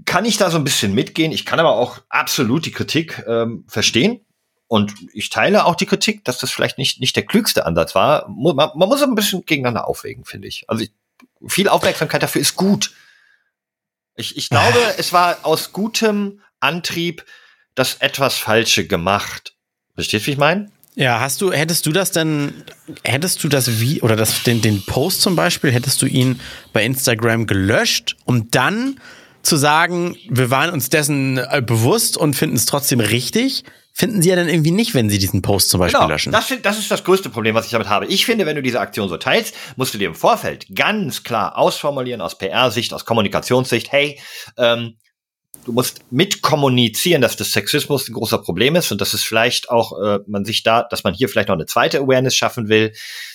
[0.05, 1.31] kann ich da so ein bisschen mitgehen.
[1.31, 4.21] Ich kann aber auch absolut die Kritik ähm, verstehen.
[4.69, 8.29] Und ich teile auch die Kritik, dass das vielleicht nicht, nicht der klügste Ansatz war.
[8.29, 10.63] Man, man muss ein bisschen gegeneinander aufwägen, finde ich.
[10.67, 10.91] Also ich,
[11.47, 12.91] viel Aufmerksamkeit dafür ist gut.
[14.15, 17.25] Ich, ich glaube, es war aus gutem Antrieb
[17.73, 19.55] das etwas Falsche gemacht.
[19.95, 20.71] Verstehst du, wie ich meine?
[20.93, 22.53] Ja, hast du, hättest du das denn,
[23.03, 26.39] hättest du das wie, oder das, den, den Post zum Beispiel, hättest du ihn
[26.73, 28.99] bei Instagram gelöscht, um dann
[29.41, 33.63] zu sagen, wir waren uns dessen äh, bewusst und finden es trotzdem richtig?
[33.99, 36.31] Finden sie ja dann irgendwie nicht, wenn sie diesen Post zum Beispiel genau, löschen.
[36.31, 38.05] Das, das ist das größte Problem, was ich damit habe.
[38.05, 41.57] Ich finde, wenn du diese Aktion so teilst, musst du dir im Vorfeld ganz klar
[41.57, 44.17] ausformulieren aus PR-Sicht, aus Kommunikationssicht, hey,
[44.57, 44.95] ähm,
[45.65, 49.99] du musst mitkommunizieren, dass das Sexismus ein großer Problem ist und dass es vielleicht auch
[50.01, 52.93] äh, man sich da, dass man hier vielleicht noch eine zweite Awareness schaffen will.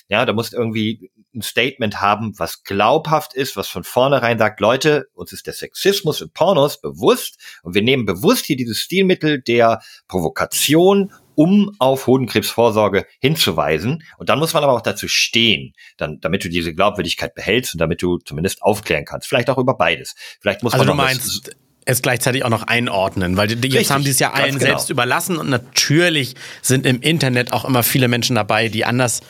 [0.09, 5.07] Ja, da musst irgendwie ein Statement haben, was glaubhaft ist, was von vornherein sagt, Leute,
[5.13, 9.81] uns ist der Sexismus in Pornos bewusst und wir nehmen bewusst hier dieses Stilmittel der
[10.07, 14.03] Provokation um auf Hodenkrebsvorsorge hinzuweisen.
[14.17, 17.81] Und dann muss man aber auch dazu stehen, dann, damit du diese Glaubwürdigkeit behältst und
[17.81, 19.27] damit du zumindest aufklären kannst.
[19.27, 20.15] Vielleicht auch über beides.
[20.39, 21.55] Vielleicht muss also man du meinst,
[21.85, 24.71] es gleichzeitig auch noch einordnen, weil die, jetzt Richtig, haben die es ja allen genau.
[24.71, 29.21] selbst überlassen und natürlich sind im Internet auch immer viele Menschen dabei, die anders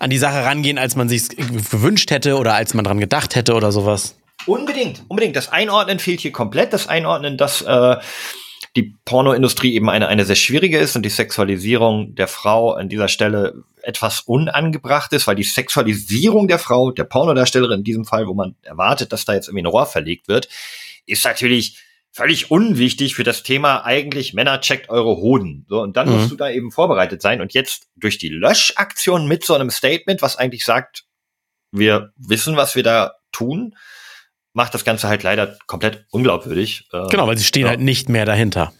[0.00, 3.54] an die Sache rangehen, als man sich gewünscht hätte oder als man dran gedacht hätte
[3.54, 4.16] oder sowas.
[4.46, 5.36] Unbedingt, unbedingt.
[5.36, 6.72] Das Einordnen fehlt hier komplett.
[6.72, 7.96] Das Einordnen, dass äh,
[8.74, 13.06] die Pornoindustrie eben eine, eine sehr schwierige ist und die Sexualisierung der Frau an dieser
[13.06, 18.34] Stelle etwas unangebracht ist, weil die Sexualisierung der Frau, der Pornodarstellerin in diesem Fall, wo
[18.34, 20.48] man erwartet, dass da jetzt irgendwie ein Rohr verlegt wird,
[21.06, 21.76] ist natürlich
[22.12, 25.64] völlig unwichtig für das Thema eigentlich Männer checkt eure Hoden.
[25.68, 26.16] So, und dann mhm.
[26.16, 27.40] musst du da eben vorbereitet sein.
[27.40, 31.04] Und jetzt durch die Löschaktion mit so einem Statement, was eigentlich sagt,
[31.72, 33.74] wir wissen, was wir da tun,
[34.52, 36.86] macht das Ganze halt leider komplett unglaubwürdig.
[36.92, 37.70] Äh, genau, weil sie stehen ja.
[37.70, 38.74] halt nicht mehr dahinter.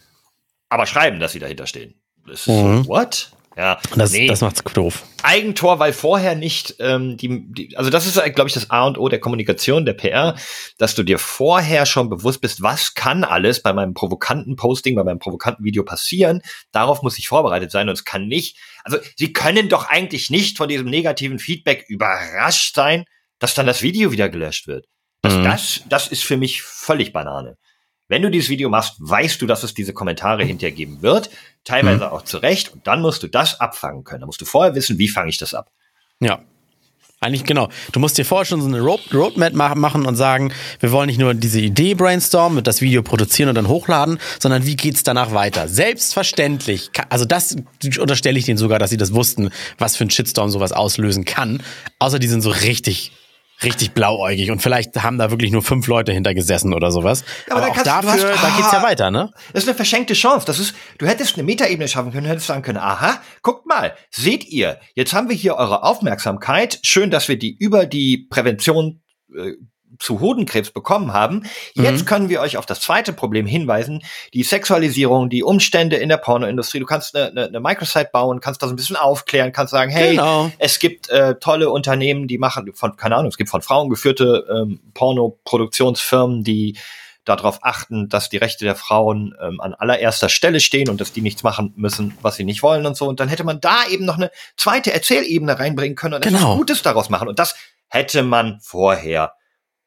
[0.69, 1.95] Aber schreiben, dass sie dahinter stehen.
[2.27, 2.83] Das ist mhm.
[2.83, 3.31] so, what?
[3.55, 4.27] Ja, das, nee.
[4.27, 5.03] das macht's doof.
[5.21, 8.97] Eigentor, weil vorher nicht ähm, die, die, also das ist, glaube ich, das A und
[8.97, 10.35] O der Kommunikation, der PR,
[10.77, 15.03] dass du dir vorher schon bewusst bist, was kann alles bei meinem provokanten Posting, bei
[15.03, 16.41] meinem provokanten Video passieren.
[16.71, 18.57] Darauf muss ich vorbereitet sein und es kann nicht.
[18.83, 23.05] Also sie können doch eigentlich nicht von diesem negativen Feedback überrascht sein,
[23.39, 24.87] dass dann das Video wieder gelöscht wird.
[25.21, 25.43] Das, mhm.
[25.43, 27.57] das, das ist für mich völlig Banane.
[28.13, 31.31] Wenn du dieses Video machst, weißt du, dass es diese Kommentare hinterher geben wird,
[31.63, 32.11] teilweise mhm.
[32.11, 34.19] auch zu Recht, und dann musst du das abfangen können.
[34.19, 35.71] Da musst du vorher wissen, wie fange ich das ab.
[36.19, 36.43] Ja.
[37.21, 37.69] Eigentlich genau.
[37.91, 41.17] Du musst dir vorher schon so eine Road Roadmap machen und sagen, wir wollen nicht
[41.17, 45.33] nur diese Idee brainstormen und das Video produzieren und dann hochladen, sondern wie geht's danach
[45.33, 45.67] weiter?
[45.67, 46.91] Selbstverständlich.
[47.09, 47.55] Also das
[47.97, 49.49] unterstelle ich denen sogar, dass sie das wussten,
[49.79, 51.63] was für ein Shitstorm sowas auslösen kann.
[51.97, 53.11] Außer die sind so richtig
[53.63, 57.23] richtig blauäugig und vielleicht haben da wirklich nur fünf Leute hintergesessen oder sowas.
[57.49, 59.31] Aber, aber auch dafür, hast, da geht's ja weiter, ne?
[59.53, 60.45] Das ist eine verschenkte Chance.
[60.45, 64.45] Das ist, du hättest eine Metaebene schaffen können, hättest sagen können, aha, guckt mal, seht
[64.45, 66.79] ihr, jetzt haben wir hier eure Aufmerksamkeit.
[66.83, 69.01] Schön, dass wir die über die Prävention
[69.35, 69.53] äh,
[69.99, 71.43] zu Hodenkrebs bekommen haben.
[71.73, 72.05] Jetzt mhm.
[72.05, 74.03] können wir euch auf das zweite Problem hinweisen,
[74.33, 76.79] die Sexualisierung, die Umstände in der Pornoindustrie.
[76.79, 80.11] Du kannst eine, eine, eine Microsite bauen, kannst das ein bisschen aufklären, kannst sagen, hey,
[80.11, 80.51] genau.
[80.59, 84.45] es gibt äh, tolle Unternehmen, die machen von, keine Ahnung, es gibt von Frauen geführte
[84.49, 86.77] ähm, Pornoproduktionsfirmen, die
[87.25, 91.21] darauf achten, dass die Rechte der Frauen ähm, an allererster Stelle stehen und dass die
[91.21, 93.07] nichts machen müssen, was sie nicht wollen und so.
[93.07, 96.57] Und dann hätte man da eben noch eine zweite Erzählebene reinbringen können und etwas genau.
[96.57, 97.27] Gutes daraus machen.
[97.27, 97.55] Und das
[97.87, 99.33] hätte man vorher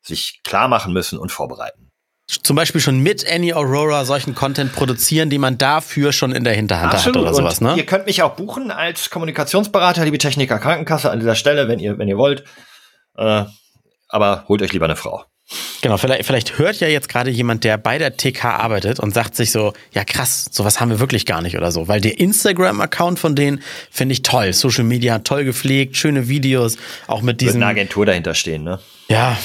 [0.06, 1.90] sich klar machen müssen und vorbereiten.
[2.28, 6.54] Zum Beispiel schon mit Annie Aurora solchen Content produzieren, die man dafür schon in der
[6.54, 7.16] Hinterhand Absolut.
[7.18, 7.76] hat oder sowas, ne?
[7.76, 11.98] Ihr könnt mich auch buchen als Kommunikationsberater, liebe Techniker Krankenkasse an dieser Stelle, wenn ihr,
[11.98, 12.44] wenn ihr wollt.
[13.16, 13.44] Äh,
[14.08, 15.24] aber holt euch lieber eine Frau.
[15.80, 19.36] Genau, vielleicht, vielleicht hört ja jetzt gerade jemand, der bei der TK arbeitet und sagt
[19.36, 21.86] sich so, ja krass, sowas haben wir wirklich gar nicht oder so.
[21.86, 24.52] Weil der Instagram-Account von denen finde ich toll.
[24.52, 27.60] Social Media toll gepflegt, schöne Videos, auch mit diesen.
[27.60, 28.80] Wird eine Agentur dahinter stehen, ne?
[29.08, 29.38] Ja,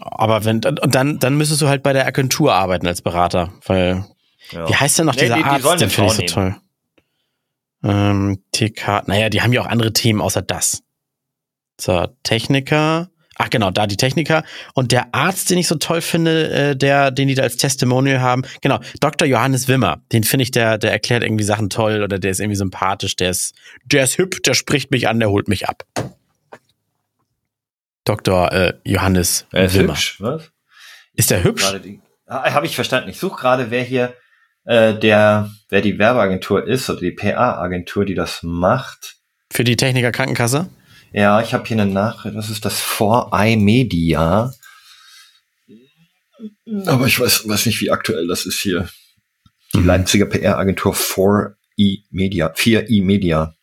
[0.00, 4.04] aber wenn, und dann, dann müsstest du halt bei der Agentur arbeiten als Berater, weil,
[4.50, 4.68] ja.
[4.68, 6.34] wie heißt denn noch nee, dieser die, die Arzt, den finde ich so nehmen.
[6.34, 6.56] toll.
[7.84, 10.82] Ähm, TK, naja, die haben ja auch andere Themen außer das.
[11.80, 14.44] So, Techniker, Ach genau, da die Techniker
[14.74, 18.20] und der Arzt, den ich so toll finde, äh, der, den die da als Testimonial
[18.20, 19.26] haben, genau, Dr.
[19.26, 22.56] Johannes Wimmer, den finde ich, der, der erklärt irgendwie Sachen toll oder der ist irgendwie
[22.56, 25.84] sympathisch, der ist, der ist hübsch, der spricht mich an, der holt mich ab.
[28.04, 28.52] Dr.
[28.52, 29.94] Äh, Johannes er ist Wimmer.
[29.94, 30.50] Hübsch, was?
[31.14, 31.64] Ist der hübsch?
[32.26, 33.10] Ah, Habe ich verstanden.
[33.10, 34.14] Ich suche gerade, wer hier
[34.64, 39.16] äh, der, wer die Werbeagentur ist oder die PA-Agentur, die das macht.
[39.50, 40.68] Für die Techniker Krankenkasse?
[41.14, 42.34] Ja, ich habe hier eine Nachricht.
[42.34, 42.80] Was ist das?
[42.80, 44.52] For iMedia.
[46.86, 48.88] Aber ich weiß, weiß nicht, wie aktuell das ist hier.
[49.74, 49.86] Die mhm.
[49.86, 53.54] Leipziger PR-Agentur 4e-Media, 4e-Media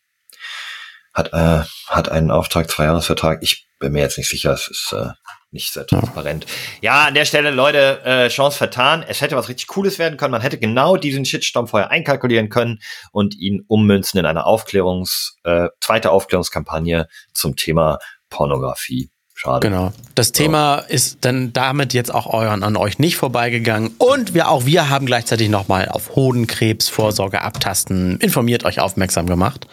[1.12, 3.42] hat, äh, hat einen Auftrag, Zweijahresvertrag.
[3.42, 5.10] Ich bin mir jetzt nicht sicher, es ist äh,
[5.52, 6.46] nicht sehr transparent.
[6.80, 9.04] Ja, an der Stelle, Leute, äh, Chance vertan.
[9.06, 10.32] Es hätte was richtig Cooles werden können.
[10.32, 12.80] Man hätte genau diesen Shitstorm vorher einkalkulieren können
[13.12, 17.98] und ihn ummünzen in eine Aufklärungs, äh, zweite Aufklärungskampagne zum Thema
[18.30, 19.10] Pornografie.
[19.34, 19.68] Schade.
[19.68, 19.92] Genau.
[20.14, 20.34] Das so.
[20.34, 23.94] Thema ist dann damit jetzt auch euren, an euch nicht vorbeigegangen.
[23.98, 29.66] Und wir auch wir haben gleichzeitig nochmal auf Hodenkrebsvorsorge abtasten, informiert euch aufmerksam gemacht.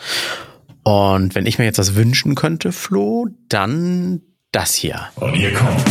[0.84, 5.00] Und wenn ich mir jetzt was wünschen könnte, Flo, dann das hier.
[5.16, 5.88] Und hier kommt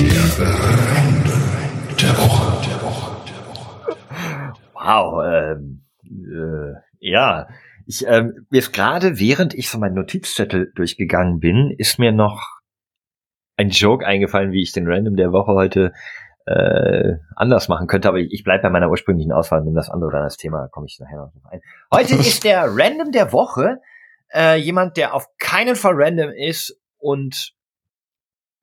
[0.00, 1.26] der Brand
[2.00, 2.66] der Woche.
[2.66, 3.16] Der Woche.
[3.28, 3.96] Der Woche.
[4.74, 7.48] Wow, ähm, äh, ja.
[7.86, 12.60] Ich, ähm, ist gerade, während ich so meinen Notizzettel durchgegangen bin, ist mir noch
[13.56, 15.92] ein Joke eingefallen, wie ich den Random der Woche heute
[16.46, 19.90] äh, anders machen könnte, aber ich, ich bleibe bei meiner ursprünglichen Auswahl und nehme das
[19.90, 21.60] andere dann als Thema, komme ich nachher noch ein.
[21.92, 23.80] Heute ist der Random der Woche
[24.34, 27.52] äh, jemand, der auf keinen Fall random ist und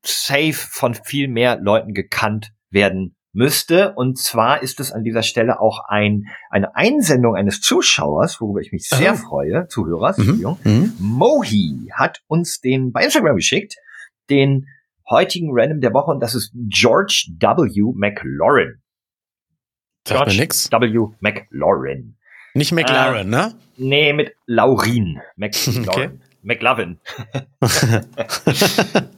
[0.04, 3.94] safe von viel mehr Leuten gekannt werden müsste.
[3.94, 8.72] Und zwar ist es an dieser Stelle auch ein, eine Einsendung eines Zuschauers, worüber ich
[8.72, 9.18] mich sehr Aha.
[9.18, 10.58] freue, Zuhörers, mhm.
[10.64, 10.94] Mhm.
[11.00, 13.76] Mohi hat uns den bei Instagram geschickt,
[14.30, 14.68] den
[15.10, 17.94] heutigen Random der Woche und das ist George W.
[17.96, 18.82] McLaurin.
[20.06, 20.72] George nix.
[20.72, 21.16] W.
[21.20, 22.16] McLaurin.
[22.60, 23.54] Nicht McLaren, Äh, ne?
[23.78, 25.20] Nee, mit Laurin.
[25.38, 26.22] McLaurin.
[26.42, 27.00] McLovin.
[27.62, 27.68] äh,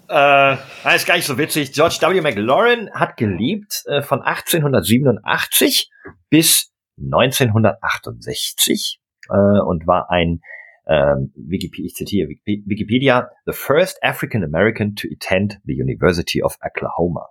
[0.08, 1.72] das ist gar nicht so witzig.
[1.72, 2.22] George W.
[2.22, 5.90] McLaurin hat gelebt äh, von 1887
[6.30, 9.00] bis 1968
[9.30, 10.42] äh, und war ein
[10.88, 16.58] ähm, Wikipedia, ich zitiere Wiki- Wikipedia, the first African American to attend the University of
[16.66, 17.30] Oklahoma.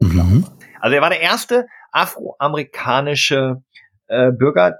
[0.00, 0.46] Mhm.
[0.80, 3.62] Also er war der erste afroamerikanische
[4.08, 4.78] äh, Bürger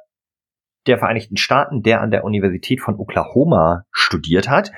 [0.86, 4.70] der Vereinigten Staaten, der an der Universität von Oklahoma studiert hat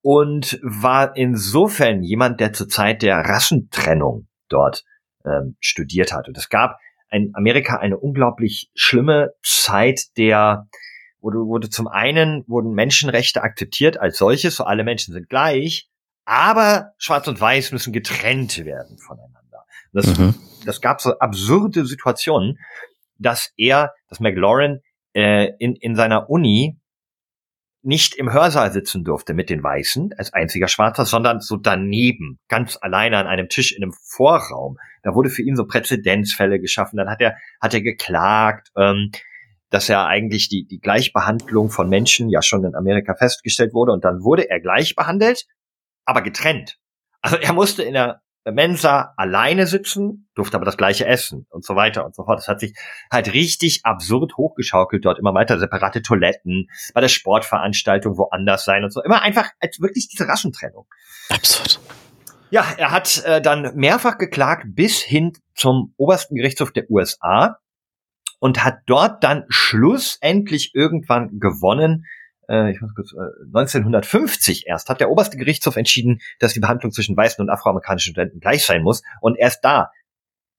[0.00, 4.84] und war insofern jemand, der zur Zeit der Rassentrennung dort
[5.24, 6.28] ähm, studiert hat.
[6.28, 6.78] Und es gab
[7.10, 10.66] in Amerika eine unglaublich schlimme Zeit der
[11.20, 15.88] wurde, wurde zum einen wurden Menschenrechte akzeptiert als solches, so alle Menschen sind gleich,
[16.24, 19.64] aber Schwarz und Weiß müssen getrennt werden voneinander.
[19.92, 20.34] Das Mhm.
[20.64, 22.58] das gab so absurde Situationen,
[23.18, 24.80] dass er, dass McLaurin
[25.14, 26.78] äh, in, in seiner Uni
[27.82, 32.78] nicht im Hörsaal sitzen durfte mit den Weißen als einziger Schwarzer, sondern so daneben, ganz
[32.80, 34.78] alleine an einem Tisch in einem Vorraum.
[35.02, 36.96] Da wurde für ihn so Präzedenzfälle geschaffen.
[36.96, 39.10] Dann hat er, hat er geklagt, ähm,
[39.70, 43.92] dass er eigentlich die, die Gleichbehandlung von Menschen ja schon in Amerika festgestellt wurde.
[43.92, 45.46] Und dann wurde er gleich behandelt,
[46.04, 46.78] aber getrennt.
[47.20, 51.76] Also er musste in der Mensa alleine sitzen, durfte aber das gleiche essen und so
[51.76, 52.38] weiter und so fort.
[52.38, 52.74] Das hat sich
[53.10, 58.92] halt richtig absurd hochgeschaukelt dort immer weiter separate Toiletten bei der Sportveranstaltung woanders sein und
[58.92, 59.02] so.
[59.02, 60.86] Immer einfach als wirklich diese Rassentrennung.
[61.28, 61.78] Absurd.
[62.50, 67.58] Ja, er hat äh, dann mehrfach geklagt bis hin zum obersten Gerichtshof der USA
[68.40, 72.06] und hat dort dann schlussendlich irgendwann gewonnen.
[72.52, 76.92] Äh, ich muss kurz, äh, 1950 erst hat der oberste Gerichtshof entschieden, dass die Behandlung
[76.92, 79.02] zwischen weißen und afroamerikanischen Studenten gleich sein muss.
[79.20, 79.90] Und erst da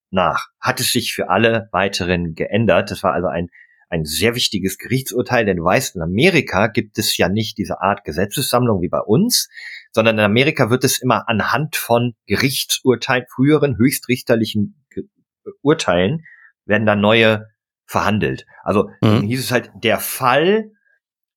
[0.09, 2.91] nach hat es sich für alle weiteren geändert.
[2.91, 3.49] Das war also ein
[3.89, 8.03] ein sehr wichtiges Gerichtsurteil, denn du weißt, in Amerika gibt es ja nicht diese Art
[8.03, 9.49] Gesetzessammlung wie bei uns,
[9.91, 14.83] sondern in Amerika wird es immer anhand von Gerichtsurteilen, früheren höchstrichterlichen
[15.61, 16.25] Urteilen,
[16.65, 17.49] werden da neue
[17.85, 18.47] verhandelt.
[18.63, 18.91] Also Mhm.
[19.01, 20.71] dann hieß es halt, der Fall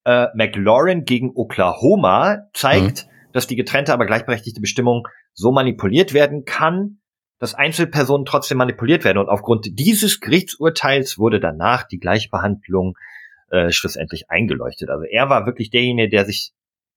[0.06, 6.98] äh, McLaurin gegen Oklahoma zeigt, dass die getrennte, aber gleichberechtigte Bestimmung so manipuliert werden kann,
[7.40, 9.18] dass Einzelpersonen trotzdem manipuliert werden.
[9.18, 12.96] Und aufgrund dieses Gerichtsurteils wurde danach die Gleichbehandlung
[13.50, 14.90] äh, schlussendlich eingeleuchtet.
[14.90, 16.52] Also er war wirklich derjenige, der sich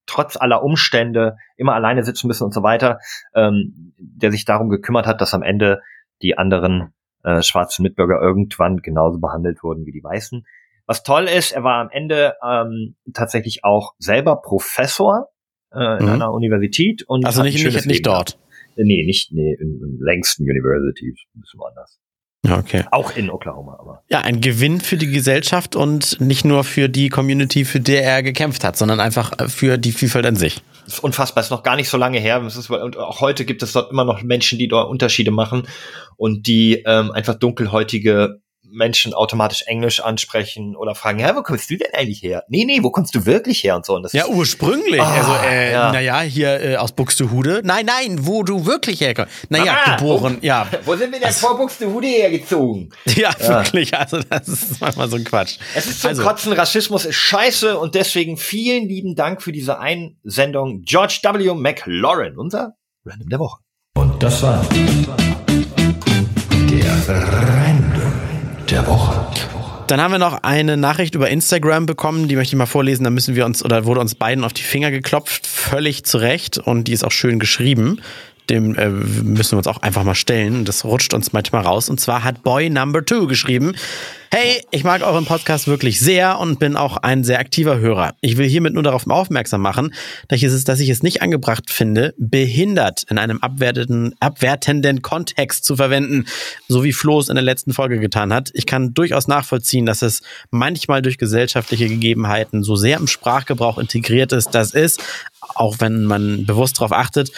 [0.05, 2.99] trotz aller Umstände immer alleine sitzen müssen und so weiter,
[3.33, 5.81] ähm, der sich darum gekümmert hat, dass am Ende
[6.21, 6.93] die anderen
[7.23, 10.45] äh, schwarzen Mitbürger irgendwann genauso behandelt wurden wie die Weißen.
[10.89, 15.27] Was toll ist, er war am Ende ähm, tatsächlich auch selber Professor
[15.71, 16.11] äh, in Mhm.
[16.13, 18.31] einer Universität und Also nicht, nicht, nicht gehabt.
[18.31, 18.39] dort.
[18.75, 21.99] Äh, Nee, nicht nee, im, im längsten University, ein bisschen woanders.
[22.45, 22.85] Ja, okay.
[22.91, 24.03] Auch in Oklahoma, aber.
[24.09, 28.23] Ja, ein Gewinn für die Gesellschaft und nicht nur für die Community, für die er
[28.23, 30.61] gekämpft hat, sondern einfach äh, für die Vielfalt an sich.
[30.85, 32.41] Das ist unfassbar, ist noch gar nicht so lange her.
[32.47, 35.67] Ist, und auch heute gibt es dort immer noch Menschen, die dort Unterschiede machen
[36.17, 38.41] und die ähm, einfach dunkelhäutige
[38.71, 42.43] Menschen automatisch Englisch ansprechen oder fragen, ja, wo kommst du denn eigentlich her?
[42.49, 43.95] Nee, nee, wo kommst du wirklich her und so.
[43.95, 45.01] Und das Ja, ist, ursprünglich.
[45.01, 45.91] Ah, also, äh, ja.
[45.91, 47.61] naja, hier äh, aus Buxtehude.
[47.63, 49.33] Nein, nein, wo du wirklich herkommst.
[49.49, 50.67] Naja, Mama, geboren, ja.
[50.85, 52.89] wo sind wir denn vor Buxtehude hergezogen?
[53.05, 53.31] ja.
[53.39, 53.93] wirklich.
[53.95, 55.57] Also, das ist manchmal so ein Quatsch.
[55.75, 59.79] Es ist zum Also- Kotzen, Rassismus ist scheiße und deswegen vielen lieben Dank für diese
[59.79, 60.81] Einsendung.
[60.83, 61.53] George W.
[61.53, 63.61] McLaurin, unser Random der Woche.
[63.95, 64.65] Und das war
[67.07, 67.98] der Random
[68.71, 69.25] der Woche.
[69.87, 73.03] Dann haben wir noch eine Nachricht über Instagram bekommen, die möchte ich mal vorlesen.
[73.03, 76.83] Da müssen wir uns oder wurde uns beiden auf die Finger geklopft, völlig zurecht und
[76.83, 77.99] die ist auch schön geschrieben.
[78.49, 80.65] Dem äh, müssen wir uns auch einfach mal stellen.
[80.65, 81.89] Das rutscht uns manchmal raus.
[81.89, 83.75] Und zwar hat Boy Number Two geschrieben:
[84.31, 88.13] Hey, ich mag euren Podcast wirklich sehr und bin auch ein sehr aktiver Hörer.
[88.21, 89.91] Ich will hiermit nur darauf aufmerksam machen,
[90.27, 95.65] dass ich es, dass ich es nicht angebracht finde, behindert in einem abwertenden, abwertenden Kontext
[95.65, 96.25] zu verwenden,
[96.67, 98.51] so wie Flo es in der letzten Folge getan hat.
[98.53, 104.31] Ich kann durchaus nachvollziehen, dass es manchmal durch gesellschaftliche Gegebenheiten so sehr im Sprachgebrauch integriert
[104.31, 104.97] ist, dass es,
[105.55, 107.31] auch wenn man bewusst darauf achtet,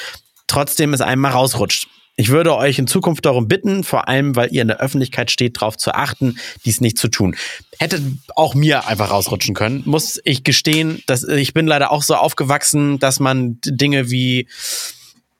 [0.51, 1.87] trotzdem es einem mal rausrutscht.
[2.17, 5.57] Ich würde euch in Zukunft darum bitten, vor allem, weil ihr in der Öffentlichkeit steht,
[5.57, 7.35] darauf zu achten, dies nicht zu tun.
[7.79, 8.01] Hätte
[8.35, 12.99] auch mir einfach rausrutschen können, muss ich gestehen, dass ich bin leider auch so aufgewachsen,
[12.99, 14.47] dass man Dinge wie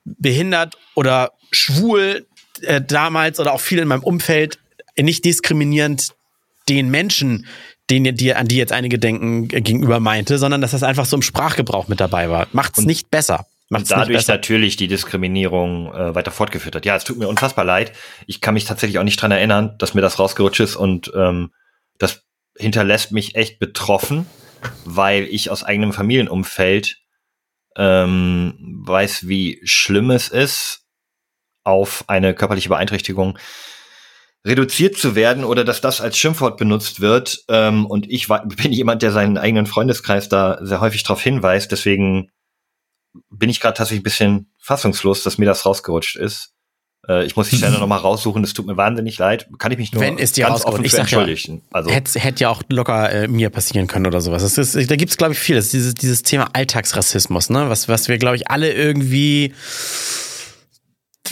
[0.04, 2.26] behindert oder schwul
[2.62, 4.58] äh, damals oder auch viel in meinem Umfeld
[4.98, 6.14] nicht diskriminierend
[6.68, 7.46] den Menschen,
[7.90, 11.16] denen, die, an die jetzt einige denken, äh, gegenüber meinte, sondern dass das einfach so
[11.16, 12.48] im Sprachgebrauch mit dabei war.
[12.52, 13.46] Macht's nicht besser.
[13.72, 16.86] Macht's und dadurch natürlich die Diskriminierung äh, weiter fortgeführt hat.
[16.86, 17.92] Ja, es tut mir unfassbar leid.
[18.26, 21.50] Ich kann mich tatsächlich auch nicht dran erinnern, dass mir das rausgerutscht ist und ähm,
[21.98, 22.22] das
[22.56, 24.26] hinterlässt mich echt betroffen,
[24.84, 26.98] weil ich aus eigenem Familienumfeld
[27.76, 28.54] ähm,
[28.84, 30.80] weiß, wie schlimm es ist,
[31.64, 33.38] auf eine körperliche Beeinträchtigung
[34.44, 37.44] reduziert zu werden oder dass das als Schimpfwort benutzt wird.
[37.48, 41.70] Ähm, und ich wa- bin jemand, der seinen eigenen Freundeskreis da sehr häufig darauf hinweist.
[41.70, 42.30] Deswegen
[43.30, 46.52] bin ich gerade tatsächlich ein bisschen fassungslos, dass mir das rausgerutscht ist.
[47.08, 48.42] Äh, ich muss die Stelle nochmal raussuchen.
[48.44, 49.48] Es tut mir wahnsinnig leid.
[49.58, 51.62] Kann ich mich nur Wenn es dir ganz offen ich sag ja, entschuldigen.
[51.70, 54.42] also Hätte, hätte ja auch locker äh, mir passieren können oder sowas.
[54.42, 55.56] Das ist, da gibt's glaube ich, viel.
[55.56, 57.68] Das ist dieses, dieses Thema Alltagsrassismus, ne?
[57.68, 59.54] Was, was wir, glaube ich, alle irgendwie,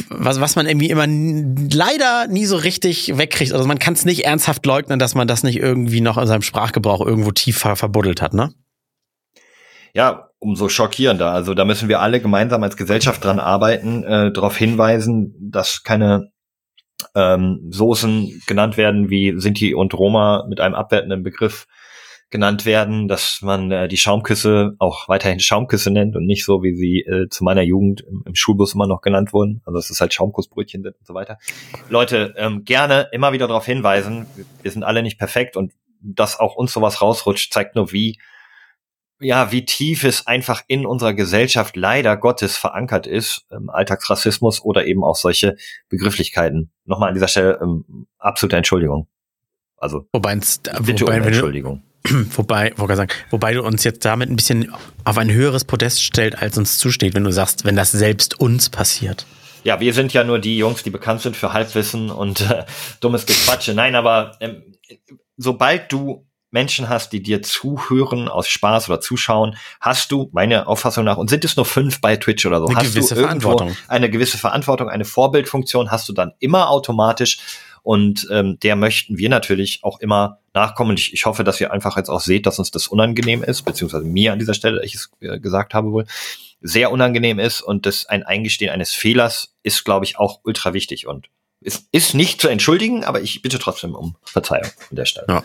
[0.09, 3.53] was, was man irgendwie immer leider nie so richtig wegkriegt.
[3.53, 6.43] Also man kann es nicht ernsthaft leugnen, dass man das nicht irgendwie noch in seinem
[6.43, 8.53] Sprachgebrauch irgendwo tief ver verbuddelt hat, ne?
[9.95, 11.31] ja, umso schockierender.
[11.31, 16.33] Also da müssen wir alle gemeinsam als Gesellschaft dran arbeiten, äh, darauf hinweisen, dass keine
[17.15, 21.67] ähm, Soßen genannt werden wie Sinti und Roma mit einem abwertenden Begriff
[22.31, 26.75] genannt werden, dass man äh, die Schaumküsse auch weiterhin Schaumküsse nennt und nicht so, wie
[26.75, 29.63] sie äh, zu meiner Jugend im, im Schulbus immer noch genannt wurden.
[29.67, 31.39] Also dass es halt Schaumkussbrötchen sind und so weiter.
[31.89, 34.27] Leute, ähm, gerne immer wieder darauf hinweisen,
[34.63, 35.73] wir sind alle nicht perfekt und
[36.03, 38.19] dass auch uns sowas rausrutscht, zeigt nur, wie
[39.21, 44.87] ja, wie tief es einfach in unserer Gesellschaft leider Gottes verankert ist, ähm, Alltagsrassismus oder
[44.87, 45.57] eben auch solche
[45.89, 46.71] Begrifflichkeiten.
[46.87, 49.07] Nochmal an dieser Stelle ähm, absolute Entschuldigung.
[49.77, 51.83] Also Wobei, bitte wobei, um Entschuldigung.
[52.37, 54.73] wobei, ich sagen, wobei du uns jetzt damit ein bisschen
[55.05, 58.71] auf ein höheres Podest stellt, als uns zusteht, wenn du sagst, wenn das selbst uns
[58.71, 59.27] passiert.
[59.65, 62.65] Ja, wir sind ja nur die Jungs, die bekannt sind für Halbwissen und äh,
[63.01, 63.75] dummes Gequatsche.
[63.75, 64.63] Nein, aber ähm,
[65.37, 71.05] sobald du Menschen hast, die dir zuhören aus Spaß oder zuschauen, hast du, meine Auffassung
[71.05, 73.77] nach, und sind es nur fünf bei Twitch oder so, Eine hast gewisse du Verantwortung.
[73.89, 77.39] eine gewisse Verantwortung, eine Vorbildfunktion hast du dann immer automatisch.
[77.83, 80.91] Und ähm, der möchten wir natürlich auch immer nachkommen.
[80.91, 83.63] Und ich, ich hoffe, dass ihr einfach jetzt auch seht, dass uns das unangenehm ist,
[83.63, 86.05] beziehungsweise mir an dieser Stelle, ich es äh, gesagt habe wohl,
[86.61, 91.07] sehr unangenehm ist und das ein Eingestehen eines Fehlers ist, glaube ich, auch ultra wichtig
[91.07, 91.29] und
[91.63, 95.27] ist, ist nicht zu entschuldigen, aber ich bitte trotzdem um Verzeihung an der Stelle.
[95.29, 95.45] Ja.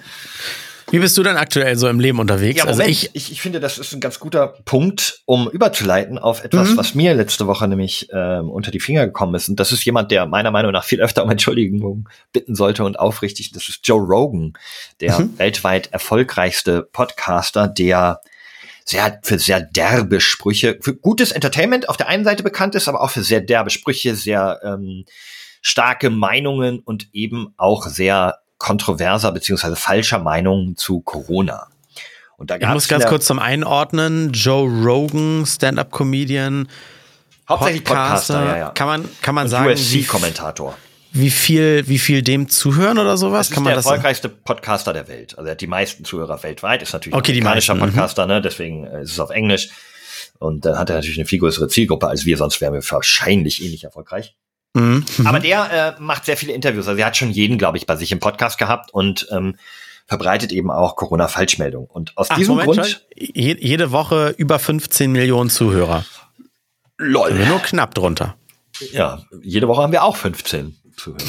[0.92, 2.60] Wie bist du denn aktuell so im Leben unterwegs?
[2.60, 6.20] Ja, also Moment, ich, ich, ich, finde, das ist ein ganz guter Punkt, um überzuleiten
[6.20, 9.50] auf etwas, was mir letzte Woche nämlich ähm, unter die Finger gekommen ist.
[9.50, 13.00] Und das ist jemand, der meiner Meinung nach viel öfter um Entschuldigung bitten sollte und
[13.00, 13.52] aufrichtig.
[13.52, 14.54] Das ist Joe Rogan,
[15.02, 18.22] der weltweit erfolgreichste Podcaster, der
[18.86, 23.02] sehr für sehr derbe Sprüche, für gutes Entertainment auf der einen Seite bekannt ist, aber
[23.02, 25.06] auch für sehr derbe Sprüche, sehr ähm,
[25.62, 31.68] starke Meinungen und eben auch sehr kontroverser beziehungsweise falscher Meinungen zu Corona.
[32.38, 34.32] Und da ich muss ganz kurz zum Einordnen.
[34.32, 36.68] Joe Rogan, Stand-up-Comedian,
[37.48, 38.58] hauptsächlich Podcaster, Podcaster.
[38.58, 38.70] ja, ja.
[38.72, 40.78] Kann man, kann man sagen, wie, UFC-Kommentator.
[41.14, 43.48] wie viel, wie viel dem zuhören oder sowas?
[43.48, 43.86] Das ist kann man der das?
[43.86, 45.38] erfolgreichste Podcaster der Welt.
[45.38, 47.80] Also er hat die meisten Zuhörer weltweit, ist natürlich Okay, ein amerikanischer mhm.
[47.80, 48.42] Podcaster, ne?
[48.42, 49.70] deswegen äh, ist es auf Englisch.
[50.38, 53.64] Und dann hat er natürlich eine viel größere Zielgruppe als wir, sonst wären wir wahrscheinlich
[53.64, 54.36] ähnlich erfolgreich.
[54.76, 55.06] Mhm.
[55.24, 56.88] Aber der äh, macht sehr viele Interviews.
[56.88, 59.56] Also er hat schon jeden, glaube ich, bei sich im Podcast gehabt und ähm,
[60.06, 61.88] verbreitet eben auch Corona-Falschmeldungen.
[61.90, 66.06] Und aus Ach, diesem Moment, Grund, je, jede Woche über 15 Millionen Zuhörer.
[66.98, 68.36] lol, wir nur knapp drunter.
[68.92, 71.24] Ja, jede Woche haben wir auch 15 Zuhörer.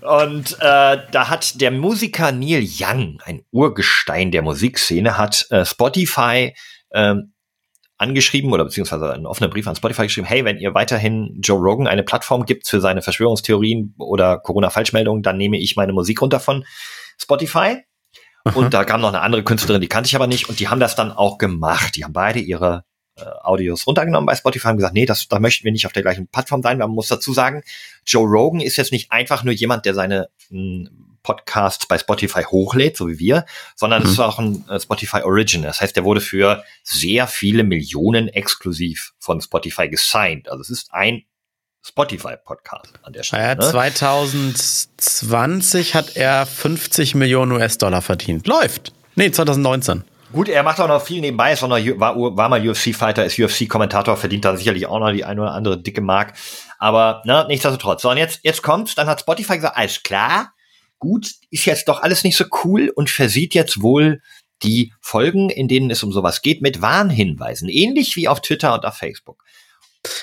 [0.22, 6.54] Und äh, da hat der Musiker Neil Young, ein Urgestein der Musikszene, hat äh, Spotify
[6.92, 7.34] ähm,
[7.98, 11.86] angeschrieben oder beziehungsweise einen offenen Brief an Spotify geschrieben, hey, wenn ihr weiterhin Joe Rogan
[11.86, 16.64] eine Plattform gibt für seine Verschwörungstheorien oder Corona-Falschmeldungen, dann nehme ich meine Musik runter von
[17.18, 17.82] Spotify.
[18.54, 20.78] Und da kam noch eine andere Künstlerin, die kannte ich aber nicht, und die haben
[20.78, 21.96] das dann auch gemacht.
[21.96, 22.84] Die haben beide ihre
[23.16, 26.02] äh, Audios runtergenommen bei Spotify und gesagt, nee, das, da möchten wir nicht auf der
[26.02, 26.78] gleichen Plattform sein.
[26.78, 27.62] Man muss dazu sagen,
[28.06, 30.90] Joe Rogan ist jetzt nicht einfach nur jemand, der seine mh,
[31.26, 35.66] Podcasts bei Spotify hochlädt, so wie wir, sondern es ist auch ein äh, Spotify Original.
[35.66, 40.48] Das heißt, der wurde für sehr viele Millionen exklusiv von Spotify gesigned.
[40.48, 41.24] Also es ist ein
[41.82, 43.42] Spotify-Podcast an der Stelle.
[43.42, 43.60] Ja, ne?
[43.60, 48.46] 2020 hat er 50 Millionen US-Dollar verdient.
[48.46, 48.92] Läuft.
[49.16, 50.04] Nee, 2019.
[50.32, 53.36] Gut, er macht auch noch viel nebenbei, ist auch noch, war, war mal UFC-Fighter, ist
[53.38, 56.34] UFC-Kommentator, verdient da sicherlich auch noch die ein oder andere dicke Mark.
[56.78, 58.02] Aber ne, nichtsdestotrotz.
[58.02, 60.52] So, und jetzt, jetzt kommt's, dann hat Spotify gesagt, alles klar,
[60.98, 64.22] gut, ist jetzt doch alles nicht so cool und versieht jetzt wohl
[64.62, 67.68] die Folgen, in denen es um sowas geht, mit Warnhinweisen.
[67.68, 69.44] Ähnlich wie auf Twitter und auf Facebook.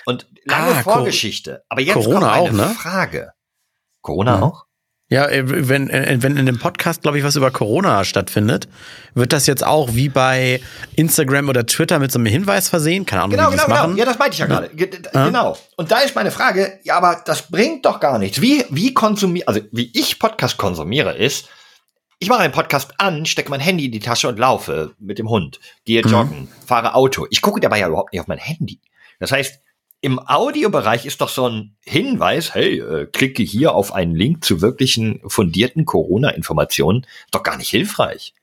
[0.06, 1.64] Und lange Ah, Vorgeschichte.
[1.70, 2.76] Aber jetzt Corona kommt eine auch, ne?
[2.76, 3.32] Frage.
[4.02, 4.44] Corona Mhm.
[4.44, 4.66] auch?
[5.10, 8.68] Ja, äh, wenn, äh, wenn in dem Podcast, glaube ich, was über Corona stattfindet,
[9.14, 10.60] wird das jetzt auch wie bei
[10.95, 13.06] Instagram oder Twitter mit so einem Hinweis versehen?
[13.06, 13.76] Keine Ahnung, Genau, wie genau, genau.
[13.82, 13.97] machen.
[13.97, 14.70] Ja, das meinte ich ja gerade.
[14.70, 15.58] Ge- Genau.
[15.76, 18.41] Und da ist meine Frage, ja, aber das bringt doch gar nichts.
[18.41, 21.47] Wie, wie konsumiere, also wie ich Podcast konsumiere, ist,
[22.20, 25.30] ich mache einen Podcast an, stecke mein Handy in die Tasche und laufe mit dem
[25.30, 27.28] Hund, gehe joggen, fahre Auto.
[27.30, 28.80] Ich gucke dabei ja überhaupt nicht auf mein Handy.
[29.20, 29.60] Das heißt,
[30.04, 34.62] im Audiobereich ist doch so ein Hinweis, hey, äh, klicke hier auf einen Link zu
[34.62, 38.34] wirklichen fundierten Corona-Informationen, doch gar nicht hilfreich.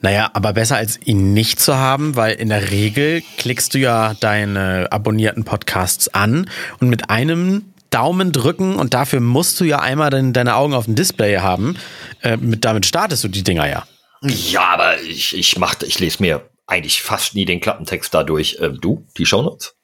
[0.00, 4.14] Naja, aber besser als ihn nicht zu haben, weil in der Regel klickst du ja
[4.14, 10.10] deine abonnierten Podcasts an und mit einem Daumen drücken und dafür musst du ja einmal
[10.10, 11.76] dein, deine Augen auf dem Display haben.
[12.22, 13.88] Äh, mit, damit startest du die Dinger ja.
[14.22, 18.58] Ja, aber ich, ich mach, ich lese mir eigentlich fast nie den Klappentext dadurch.
[18.60, 19.75] Ähm, du, die Shownotes?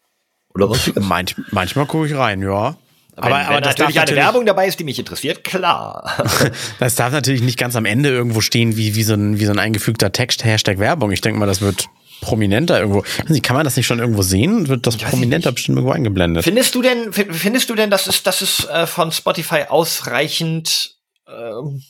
[0.54, 1.04] Oder sonstiges?
[1.04, 2.76] Manch, manchmal gucke ich rein, ja.
[3.14, 5.44] Wenn, aber, wenn aber das, darf natürlich eine natürlich, Werbung dabei ist, die mich interessiert,
[5.44, 6.16] klar.
[6.78, 9.52] das darf natürlich nicht ganz am Ende irgendwo stehen, wie, wie, so, ein, wie so
[9.52, 11.12] ein eingefügter Text, Hashtag Werbung.
[11.12, 11.88] Ich denke mal, das wird
[12.22, 13.04] prominenter irgendwo.
[13.42, 14.68] Kann man das nicht schon irgendwo sehen?
[14.68, 16.44] Wird das prominenter bestimmt irgendwo eingeblendet?
[16.44, 20.96] findest du denn, fi- findest du denn, dass es, dass es äh, von Spotify ausreichend
[21.28, 21.82] ähm,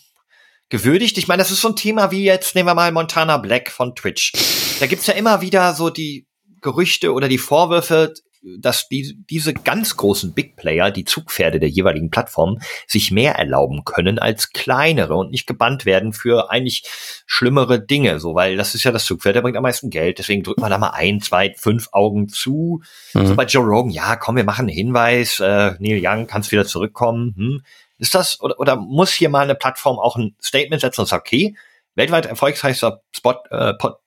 [0.71, 1.19] gewürdigt?
[1.19, 3.95] Ich meine, das ist so ein Thema wie jetzt, nehmen wir mal Montana Black von
[3.95, 4.33] Twitch.
[4.81, 6.27] Da gibt's ja immer wieder so die
[6.63, 8.15] Gerüchte oder die Vorwürfe,
[8.59, 13.85] dass die, diese ganz großen Big Player, die Zugpferde der jeweiligen Plattformen, sich mehr erlauben
[13.85, 16.85] können als kleinere und nicht gebannt werden für eigentlich
[17.27, 20.43] schlimmere Dinge, so, weil das ist ja das Zugpferd, der bringt am meisten Geld, deswegen
[20.43, 22.83] drückt man da mal ein, zwei, fünf Augen zu.
[23.13, 26.67] So bei Joe Rogan, ja, komm, wir machen einen Hinweis, äh, Neil Young, kannst wieder
[26.67, 27.63] zurückkommen, hm.
[27.99, 31.23] Ist das, oder, oder muss hier mal eine Plattform auch ein Statement setzen und sagen,
[31.25, 31.57] okay,
[31.95, 33.99] weltweit erfolgreichster Spot, äh, Pod,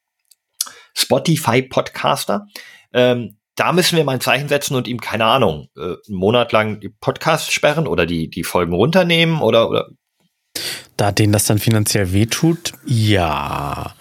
[0.94, 2.48] Spotify-Podcaster,
[2.92, 6.52] ähm, da müssen wir mal ein Zeichen setzen und ihm, keine Ahnung, äh, einen Monat
[6.52, 9.88] lang die Podcasts sperren oder die, die Folgen runternehmen oder, oder
[10.98, 13.95] Da denen das dann finanziell wehtut, ja.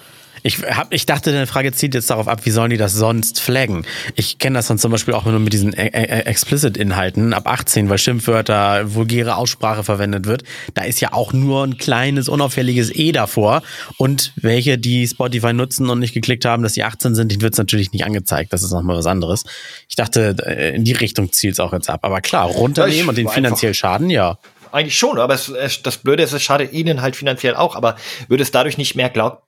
[0.46, 3.40] Ich, hab, ich dachte, deine Frage zielt jetzt darauf ab, wie sollen die das sonst
[3.40, 3.86] flaggen?
[4.14, 7.88] Ich kenne das dann zum Beispiel auch nur mit diesen äh, äh, Explicit-Inhalten ab 18,
[7.88, 10.42] weil Schimpfwörter, vulgäre Aussprache verwendet wird.
[10.74, 13.62] Da ist ja auch nur ein kleines, unauffälliges E davor.
[13.96, 17.54] Und welche, die Spotify nutzen und nicht geklickt haben, dass sie 18 sind, denen wird
[17.54, 18.52] es natürlich nicht angezeigt.
[18.52, 19.44] Das ist nochmal was anderes.
[19.88, 22.00] Ich dachte, äh, in die Richtung zielt es auch jetzt ab.
[22.02, 24.36] Aber klar, runternehmen ich und den finanziell schaden, ja.
[24.72, 27.96] Eigentlich schon, aber es, es, das Blöde ist, es schadet ihnen halt finanziell auch, aber
[28.28, 29.44] würde es dadurch nicht mehr Glaub,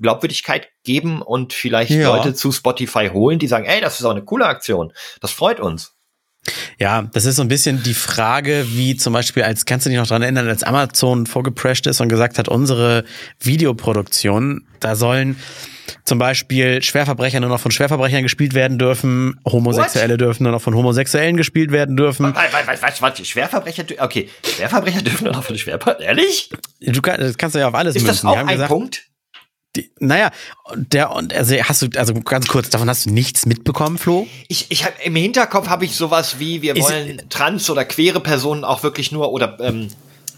[0.00, 2.16] Glaubwürdigkeit geben und vielleicht Ja.
[2.16, 5.60] Leute zu Spotify holen, die sagen, ey, das ist auch eine coole Aktion, das freut
[5.60, 5.94] uns.
[6.78, 9.98] Ja, das ist so ein bisschen die Frage, wie zum Beispiel, als kannst du dich
[9.98, 13.04] noch dran erinnern, als Amazon vorgeprescht ist und gesagt hat, unsere
[13.40, 15.36] Videoproduktion, da sollen
[16.04, 20.74] zum Beispiel Schwerverbrecher nur noch von Schwerverbrechern gespielt werden dürfen, Homosexuelle dürfen nur noch von
[20.74, 22.34] Homosexuellen gespielt werden dürfen.
[22.34, 26.50] Was, was, was, Schwerverbrecher, okay, Schwerverbrecher dürfen nur noch von Schwerverbrecher, ehrlich?
[26.80, 28.28] Du kann, das kannst du ja auf alles Ist das münzen.
[28.28, 29.09] Die auch ein gesagt, Punkt?
[29.76, 30.32] Die, naja,
[30.74, 34.26] der und also hast du also ganz kurz davon hast du nichts mitbekommen, Flo?
[34.48, 38.20] Ich, ich hab, im Hinterkopf habe ich sowas wie, wir Ist- wollen trans oder queere
[38.20, 39.88] Personen auch wirklich nur oder ähm,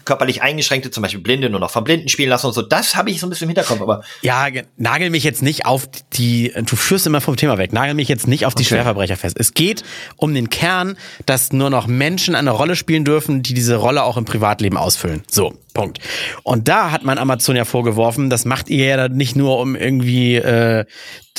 [0.05, 2.61] körperlich eingeschränkte, zum Beispiel Blinde, nur noch von Blinden spielen lassen und so.
[2.61, 5.65] Das habe ich so ein bisschen im Hinterkopf, aber Ja, ge- nagel mich jetzt nicht
[5.65, 9.17] auf die, du führst immer vom Thema weg, nagel mich jetzt nicht auf die Schwerverbrecher
[9.17, 9.37] fest.
[9.39, 9.83] Es geht
[10.17, 14.17] um den Kern, dass nur noch Menschen eine Rolle spielen dürfen, die diese Rolle auch
[14.17, 15.23] im Privatleben ausfüllen.
[15.29, 15.99] So, Punkt.
[16.43, 20.35] Und da hat man Amazon ja vorgeworfen, das macht ihr ja nicht nur um irgendwie
[20.35, 20.85] äh,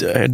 [0.03, 0.29] äh,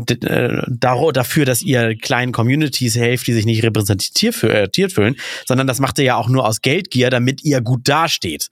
[0.68, 5.80] dar- dafür, dass ihr kleinen Communities helft, die sich nicht repräsentiert äh, fühlen, sondern das
[5.80, 8.50] macht ihr ja auch nur aus Geldgier, damit ihr gut dasteht.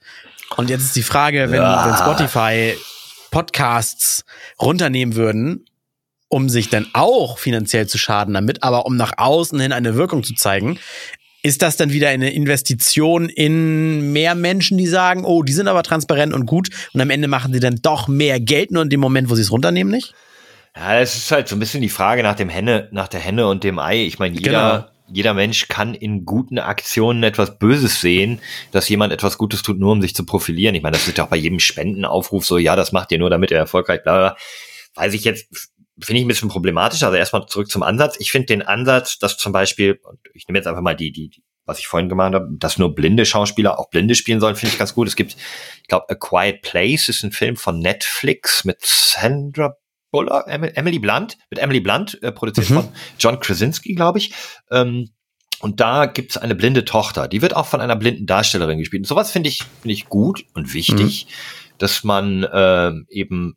[0.56, 2.74] Und jetzt ist die Frage, wenn, wenn Spotify
[3.30, 4.24] Podcasts
[4.60, 5.66] runternehmen würden,
[6.28, 10.22] um sich dann auch finanziell zu schaden damit, aber um nach außen hin eine Wirkung
[10.22, 10.78] zu zeigen,
[11.42, 15.82] ist das dann wieder eine Investition in mehr Menschen, die sagen, oh, die sind aber
[15.82, 19.00] transparent und gut und am Ende machen sie dann doch mehr Geld nur in dem
[19.00, 20.14] Moment, wo sie es runternehmen, nicht?
[20.78, 23.48] Ja, es ist halt so ein bisschen die Frage nach dem Henne, nach der Henne
[23.48, 24.04] und dem Ei.
[24.04, 24.86] Ich meine, jeder, Genau.
[25.08, 29.90] jeder Mensch kann in guten Aktionen etwas Böses sehen, dass jemand etwas Gutes tut, nur
[29.90, 30.76] um sich zu profilieren.
[30.76, 33.28] Ich meine, das ist ja auch bei jedem Spendenaufruf so, ja, das macht ihr nur,
[33.28, 34.28] damit ihr erfolgreich, bla, bla.
[34.30, 34.36] bla.
[34.94, 35.48] Weiß ich jetzt,
[36.00, 37.02] finde ich ein bisschen problematisch.
[37.02, 38.14] Also erstmal zurück zum Ansatz.
[38.20, 41.28] Ich finde den Ansatz, dass zum Beispiel, und ich nehme jetzt einfach mal die, die,
[41.28, 44.72] die was ich vorhin gemacht habe, dass nur blinde Schauspieler auch blinde spielen sollen, finde
[44.72, 45.06] ich ganz gut.
[45.06, 45.36] Es gibt,
[45.82, 49.76] ich glaube, A Quiet Place ist ein Film von Netflix mit Sandra
[50.10, 52.74] Bullock, Em- Emily Blunt, mit Emily Blunt, äh, produziert Mhm.
[52.74, 52.88] von
[53.18, 54.32] John Krasinski, glaube ich.
[54.70, 55.10] Ähm,
[55.60, 59.00] und da gibt es eine blinde Tochter, die wird auch von einer blinden Darstellerin gespielt.
[59.00, 61.26] Und sowas finde ich, finde ich gut und wichtig,
[61.78, 63.56] dass man ähm, eben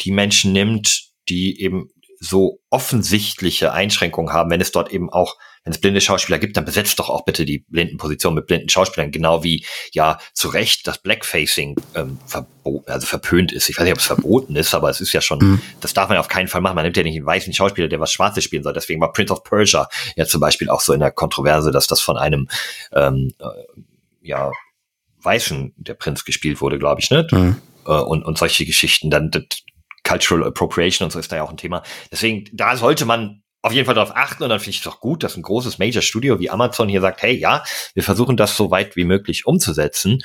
[0.00, 1.88] die Menschen nimmt, die eben
[2.20, 6.66] so offensichtliche Einschränkungen haben, wenn es dort eben auch wenn es blinde Schauspieler gibt, dann
[6.66, 10.86] besetzt doch auch bitte die blinden Positionen mit blinden Schauspielern, genau wie ja zu Recht
[10.86, 13.70] das Blackfacing ähm, verbo also verpönt ist.
[13.70, 15.62] Ich weiß nicht, ob es verboten ist, aber es ist ja schon, mhm.
[15.80, 16.74] das darf man auf keinen Fall machen.
[16.74, 18.74] Man nimmt ja nicht einen weißen Schauspieler, der was Schwarzes spielen soll.
[18.74, 22.00] Deswegen war Prince of Persia ja zum Beispiel auch so in der Kontroverse, dass das
[22.00, 22.48] von einem
[22.92, 23.46] ähm, äh,
[24.20, 24.50] ja
[25.22, 27.26] Weißen der Prinz gespielt wurde, glaube ich, ne?
[27.30, 27.56] Mhm.
[27.86, 29.08] Äh, und, und solche Geschichten.
[29.08, 29.44] Dann das
[30.06, 31.82] Cultural Appropriation und so ist da ja auch ein Thema.
[32.12, 35.00] Deswegen, da sollte man auf jeden Fall darauf achten und dann finde ich es doch
[35.00, 38.58] gut, dass ein großes Major Studio wie Amazon hier sagt, hey, ja, wir versuchen das
[38.58, 40.22] so weit wie möglich umzusetzen.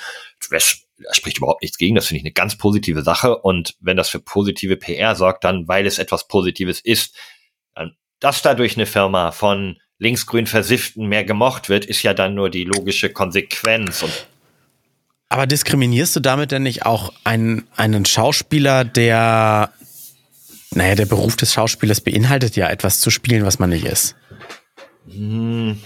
[0.52, 0.82] Das
[1.12, 4.20] spricht überhaupt nichts gegen, das finde ich eine ganz positive Sache und wenn das für
[4.20, 7.16] positive PR sorgt, dann weil es etwas Positives ist,
[8.20, 12.66] dass dadurch eine Firma von linksgrün Versifften mehr gemocht wird, ist ja dann nur die
[12.66, 14.28] logische Konsequenz und
[15.32, 19.72] aber diskriminierst du damit denn nicht auch einen, einen Schauspieler, der
[20.72, 24.16] naja, der Beruf des Schauspielers beinhaltet ja etwas zu spielen, was man nicht ist.
[25.10, 25.80] Hm.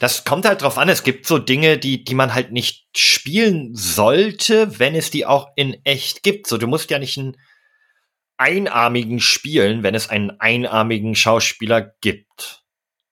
[0.00, 0.88] Das kommt halt drauf an.
[0.88, 5.48] Es gibt so Dinge, die, die man halt nicht spielen sollte, wenn es die auch
[5.56, 6.48] in echt gibt.
[6.48, 7.36] So, du musst ja nicht einen
[8.36, 12.62] einarmigen spielen, wenn es einen einarmigen Schauspieler gibt.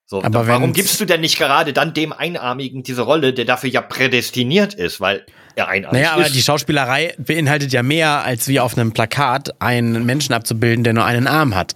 [0.04, 3.70] So, Aber warum gibst du denn nicht gerade dann dem Einarmigen diese Rolle, der dafür
[3.70, 5.00] ja prädestiniert ist?
[5.00, 5.24] Weil
[5.56, 10.34] einarmig naja, aber die Schauspielerei beinhaltet ja mehr, als wie auf einem Plakat einen Menschen
[10.34, 11.74] abzubilden, der nur einen Arm hat.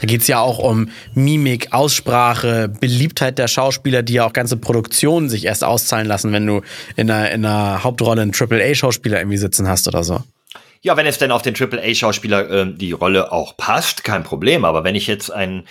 [0.00, 5.28] Da geht's ja auch um Mimik, Aussprache, Beliebtheit der Schauspieler, die ja auch ganze Produktionen
[5.28, 6.62] sich erst auszahlen lassen, wenn du
[6.96, 10.22] in einer, in einer Hauptrolle einen Triple-A-Schauspieler irgendwie sitzen hast oder so.
[10.80, 14.64] Ja, wenn es denn auf den Triple-A-Schauspieler äh, die Rolle auch passt, kein Problem.
[14.64, 15.64] Aber wenn ich jetzt einen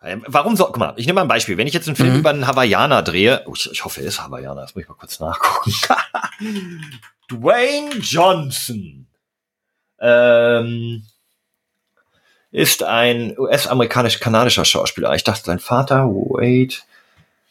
[0.00, 0.66] Warum so?
[0.66, 1.56] Guck mal, ich nehme mal ein Beispiel.
[1.56, 2.18] Wenn ich jetzt einen Film mhm.
[2.20, 4.94] über einen Hawaiianer drehe, oh, ich, ich, hoffe, er ist Hawaiianer, das muss ich mal
[4.94, 5.72] kurz nachgucken.
[7.30, 9.06] Dwayne Johnson
[10.00, 11.04] ähm,
[12.52, 15.14] ist ein US-amerikanisch-kanadischer Schauspieler.
[15.14, 16.84] Ich dachte, sein Vater, wait.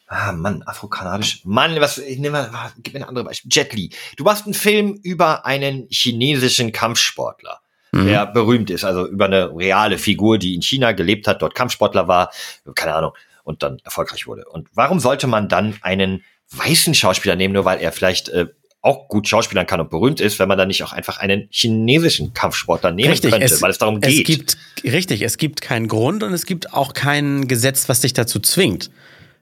[0.06, 1.42] Ah, Mann, afrokanadisch.
[1.44, 3.50] Mann, was, ich nehme mal, gib mir ein anderes Beispiel.
[3.52, 3.90] Jet Li.
[4.16, 7.60] Du machst einen Film über einen chinesischen Kampfsportler
[7.92, 8.06] mhm.
[8.06, 12.08] der berühmt ist, also über eine reale Figur, die in China gelebt hat, dort Kampfsportler
[12.08, 12.30] war,
[12.74, 13.12] keine Ahnung,
[13.44, 14.44] und dann erfolgreich wurde.
[14.44, 18.46] Und warum sollte man dann einen weißen Schauspieler nehmen, nur weil er vielleicht äh,
[18.80, 22.32] auch gut schauspielern kann und berühmt ist, wenn man dann nicht auch einfach einen chinesischen
[22.32, 24.20] Kampfsportler nehmen richtig, könnte, es, weil es darum geht.
[24.20, 28.12] Es gibt, richtig, es gibt keinen Grund und es gibt auch kein Gesetz, was dich
[28.12, 28.90] dazu zwingt.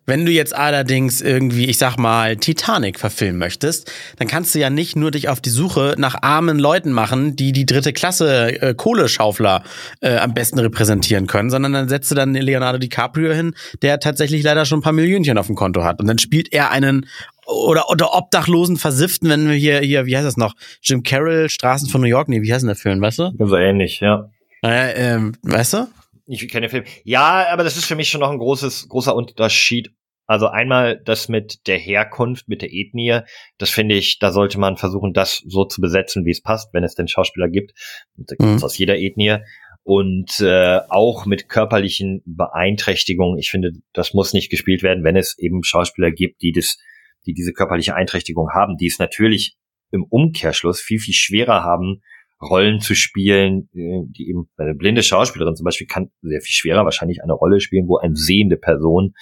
[0.06, 4.70] Wenn du jetzt allerdings irgendwie, ich sag mal, Titanic verfilmen möchtest, dann kannst du ja
[4.70, 8.74] nicht nur dich auf die Suche nach armen Leuten machen, die die dritte Klasse äh,
[8.74, 9.64] Kohleschaufler
[10.00, 14.42] äh, am besten repräsentieren können, sondern dann setzt du dann Leonardo DiCaprio hin, der tatsächlich
[14.44, 16.00] leider schon ein paar Millionchen auf dem Konto hat.
[16.00, 17.06] Und dann spielt er einen
[17.46, 20.54] oder, oder Obdachlosen Versifften, wenn wir hier, hier, wie heißt das noch?
[20.82, 23.32] Jim Carroll, Straßen von New York, nee, wie heißt denn der Film, weißt du?
[23.38, 24.30] So ähnlich, ja.
[24.64, 25.88] Äh, ähm, weißt du?
[26.28, 26.84] Ich kenne den Film.
[27.04, 29.92] Ja, aber das ist für mich schon noch ein großes, großer Unterschied.
[30.26, 33.20] Also einmal das mit der Herkunft, mit der Ethnie,
[33.58, 36.84] das finde ich, da sollte man versuchen, das so zu besetzen, wie es passt, wenn
[36.84, 37.72] es denn Schauspieler gibt.
[38.16, 38.64] Und da gibt es mhm.
[38.64, 39.38] aus jeder Ethnie.
[39.84, 43.38] Und äh, auch mit körperlichen Beeinträchtigungen.
[43.38, 46.76] Ich finde, das muss nicht gespielt werden, wenn es eben Schauspieler gibt, die das,
[47.24, 49.56] die diese körperliche Beeinträchtigung haben, die es natürlich
[49.92, 52.02] im Umkehrschluss viel, viel schwerer haben,
[52.42, 56.84] Rollen zu spielen, äh, die eben, eine blinde Schauspielerin zum Beispiel kann sehr viel schwerer
[56.84, 59.14] wahrscheinlich eine Rolle spielen, wo eine sehende Person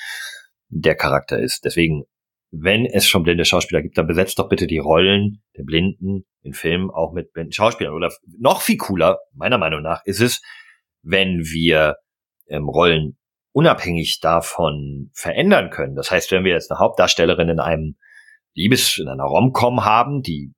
[0.80, 1.64] der Charakter ist.
[1.64, 2.04] Deswegen,
[2.50, 6.52] wenn es schon blinde Schauspieler gibt, dann besetzt doch bitte die Rollen der Blinden in
[6.52, 7.94] Filmen auch mit blinden Schauspielern.
[7.94, 10.42] Oder noch viel cooler, meiner Meinung nach, ist es,
[11.02, 11.96] wenn wir
[12.48, 13.16] ähm, Rollen
[13.52, 15.94] unabhängig davon verändern können.
[15.94, 17.96] Das heißt, wenn wir jetzt eine Hauptdarstellerin in einem
[18.54, 20.52] Liebes, in einer Romcom haben, die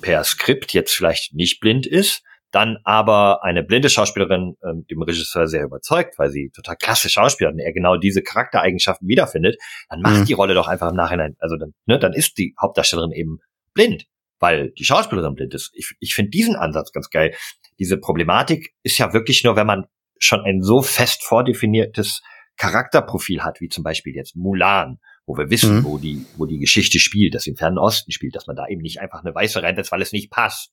[0.00, 5.46] per Skript jetzt vielleicht nicht blind ist, dann aber eine blinde Schauspielerin ähm, dem Regisseur
[5.46, 9.56] sehr überzeugt, weil sie total klasse Schauspielerin, er genau diese Charaktereigenschaften wiederfindet,
[9.88, 10.24] dann macht mhm.
[10.24, 13.38] die Rolle doch einfach im Nachhinein, also dann, ne, dann ist die Hauptdarstellerin eben
[13.74, 14.06] blind,
[14.40, 15.70] weil die Schauspielerin blind ist.
[15.74, 17.34] Ich, ich finde diesen Ansatz ganz geil.
[17.78, 19.86] Diese Problematik ist ja wirklich nur, wenn man
[20.18, 22.20] schon ein so fest vordefiniertes
[22.56, 25.84] Charakterprofil hat, wie zum Beispiel jetzt Mulan, wo wir wissen, mhm.
[25.84, 28.66] wo die, wo die Geschichte spielt, dass sie im Fernen Osten spielt, dass man da
[28.68, 30.72] eben nicht einfach eine Weiße reinsetzt, weil es nicht passt.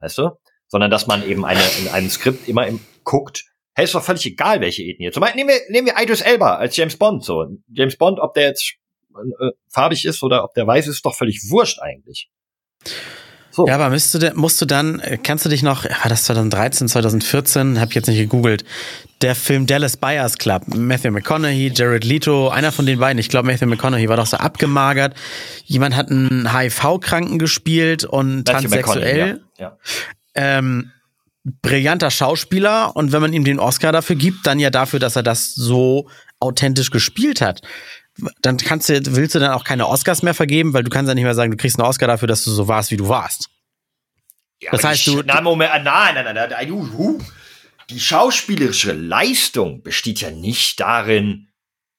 [0.00, 0.30] Weißt du?
[0.70, 3.44] Sondern dass man eben eine, in einem Skript immer im, guckt,
[3.74, 5.10] hey, ist doch völlig egal, welche Ethnie.
[5.10, 7.46] Zum Beispiel nehmen wir, nehmen wir Idris Elba als James Bond, so.
[7.72, 8.74] James Bond, ob der jetzt
[9.14, 12.30] äh, farbig ist oder ob der weiß ist, ist doch völlig wurscht eigentlich.
[13.52, 13.66] So.
[13.66, 16.88] Ja, aber müsst du, musst du dann, äh, kannst du dich noch, war das 2013,
[16.88, 18.64] 2014, hab ich jetzt nicht gegoogelt,
[19.22, 23.48] der Film Dallas Buyers Club, Matthew McConaughey, Jared Leto, einer von den beiden, ich glaube
[23.48, 25.14] Matthew McConaughey war doch so abgemagert.
[25.64, 29.40] Jemand hat einen HIV-Kranken gespielt und Matthew transsexuell.
[29.58, 29.64] Ja.
[29.64, 29.78] ja.
[30.34, 30.92] Ähm,
[31.62, 35.22] brillanter Schauspieler und wenn man ihm den Oscar dafür gibt, dann ja dafür, dass er
[35.22, 36.08] das so
[36.38, 37.62] authentisch gespielt hat.
[38.42, 41.14] Dann kannst du, willst du dann auch keine Oscars mehr vergeben, weil du kannst ja
[41.14, 43.48] nicht mehr sagen, du kriegst einen Oscar dafür, dass du so warst, wie du warst.
[44.62, 47.26] Ja, Das heißt, du- Na, Moment, ah, nein, nein, nein, nein, nein.
[47.88, 51.48] Die schauspielerische Leistung besteht ja nicht darin,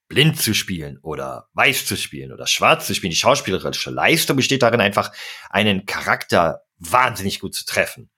[0.08, 3.12] blind zu spielen oder weiß zu spielen oder schwarz zu spielen.
[3.12, 5.12] Die schauspielerische Leistung besteht darin, einfach
[5.50, 8.10] einen Charakter wahnsinnig gut zu treffen.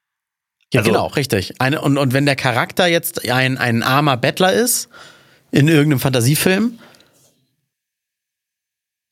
[0.73, 1.53] Ja, Also- genau, richtig.
[1.59, 4.89] Eine, und, und wenn der Charakter jetzt ein, ein armer Bettler ist,
[5.51, 6.79] in irgendeinem Fantasiefilm,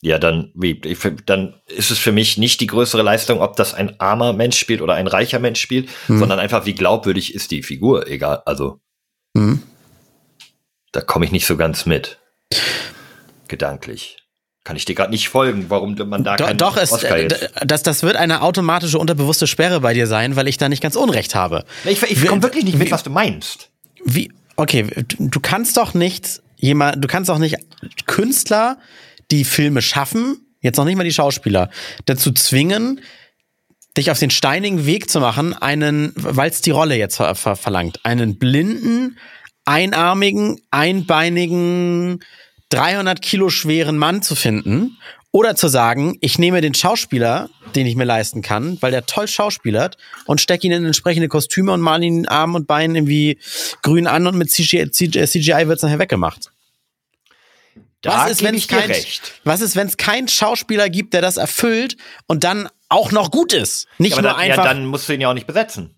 [0.03, 0.97] Ja, dann, ich,
[1.27, 4.81] dann ist es für mich nicht die größere Leistung, ob das ein armer Mensch spielt
[4.81, 8.79] oder ein reicher Mensch spielt, sondern einfach, wie glaubwürdig ist die Figur, egal, also.
[9.35, 9.61] Mhm.
[10.91, 12.17] Da komme ich nicht so ganz mit.
[13.47, 14.20] Gedanklich.
[14.63, 17.49] Kann ich dir gerade nicht folgen, warum man da Do, keinen doch, es, Oscar jetzt.
[17.65, 20.95] das, das wird eine automatische unterbewusste Sperre bei dir sein, weil ich da nicht ganz
[20.95, 21.65] Unrecht habe.
[21.85, 23.69] Ich, ich komme wirklich nicht mit, wie- was du meinst.
[24.05, 27.57] Wie, okay, du du kannst doch nicht jemand, du kannst doch nicht
[28.05, 28.77] Künstler,
[29.31, 31.71] die Filme schaffen, jetzt noch nicht mal die Schauspieler,
[32.05, 33.01] dazu zwingen,
[33.97, 37.55] dich auf den steinigen Weg zu machen, einen, weil es die Rolle jetzt ver ver
[37.55, 39.17] verlangt, einen blinden,
[39.65, 42.19] einarmigen, einbeinigen,
[42.71, 44.97] 300 Kilo schweren Mann zu finden
[45.31, 49.27] oder zu sagen, ich nehme den Schauspieler, den ich mir leisten kann, weil der toll
[49.27, 53.39] schauspielert und stecke ihn in entsprechende Kostüme und male ihn Arm und Bein irgendwie
[53.81, 56.51] grün an und mit CGI, CGI wird es nachher weggemacht.
[58.01, 59.39] Da was ist, wenn es kein, recht.
[59.43, 61.97] was ist, wenn es keinen Schauspieler gibt, der das erfüllt
[62.27, 63.87] und dann auch noch gut ist?
[63.99, 64.63] Nicht Ja, nur dann, ja, einfach.
[64.63, 65.95] dann musst du ihn ja auch nicht besetzen.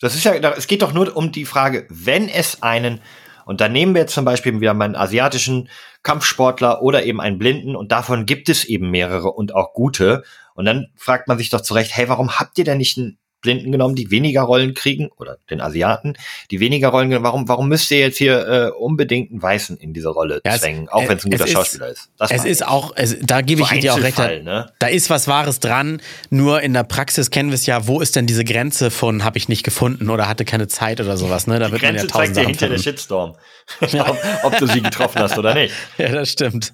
[0.00, 3.00] Das ist ja, es geht doch nur um die Frage, wenn es einen,
[3.44, 5.68] und dann nehmen wir jetzt zum Beispiel wieder meinen asiatischen
[6.04, 10.22] Kampfsportler oder eben einen Blinden, und davon gibt es eben mehrere und auch gute.
[10.54, 13.70] Und dann fragt man sich doch zurecht, hey, warum habt ihr denn nicht einen Blinden
[13.72, 16.14] genommen, die weniger Rollen kriegen, oder den Asiaten,
[16.50, 19.92] die weniger Rollen genommen, warum, warum müsst ihr jetzt hier äh, unbedingt einen Weißen in
[19.92, 22.10] diese Rolle Ja, zwängen, auch wenn es ein guter ist- Schauspieler ist?
[22.18, 24.18] Das es ist auch, es, da gebe So ich dir auch recht.
[24.18, 24.72] Ne?
[24.78, 26.00] Da ist was Wahres dran.
[26.30, 29.36] Nur in der Praxis kennen wir es ja, wo ist denn diese Grenze von habe
[29.36, 31.58] ich nicht gefunden oder hatte keine Zeit oder sowas, ne?
[31.58, 32.78] Da wird man ja Grenze tausend zeigt dir hinter der.
[32.78, 33.36] Shitstorm.
[33.80, 35.74] ob, ob du sie getroffen hast oder nicht.
[35.98, 36.72] Ja, das stimmt.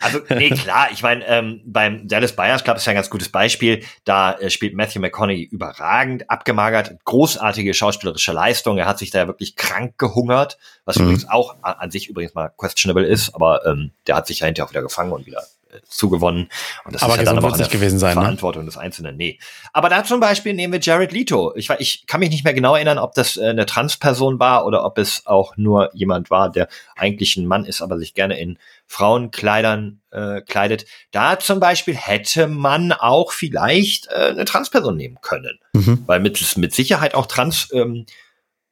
[0.00, 3.28] Also, nee, klar, ich meine, ähm, beim Dallas Buyers Club ist ja ein ganz gutes
[3.28, 3.82] Beispiel.
[4.04, 5.48] Da äh, spielt Matthew McConaughey
[5.80, 8.76] überragend, abgemagert, großartige schauspielerische Leistung.
[8.78, 11.04] Er hat sich da ja wirklich krank gehungert, was Mhm.
[11.04, 14.66] übrigens auch an sich übrigens mal questionable ist, aber ähm, der hat sich ja hinterher
[14.66, 15.42] auch wieder gefangen und wieder
[15.88, 16.48] zugewonnen.
[16.84, 18.22] Und das Aber ist ja dann aber auch eine nicht gewesen sein, ne?
[18.22, 19.16] Verantwortung des Einzelnen.
[19.16, 19.38] Nee.
[19.72, 21.54] Aber da zum Beispiel nehmen wir Jared Leto.
[21.56, 24.84] Ich, ich kann mich nicht mehr genau erinnern, ob das äh, eine Transperson war oder
[24.84, 28.58] ob es auch nur jemand war, der eigentlich ein Mann ist, aber sich gerne in
[28.86, 30.86] Frauenkleidern äh, kleidet.
[31.12, 35.58] Da zum Beispiel hätte man auch vielleicht äh, eine Transperson nehmen können.
[35.72, 36.02] Mhm.
[36.06, 38.06] Weil mit, es mit Sicherheit auch Trans ähm,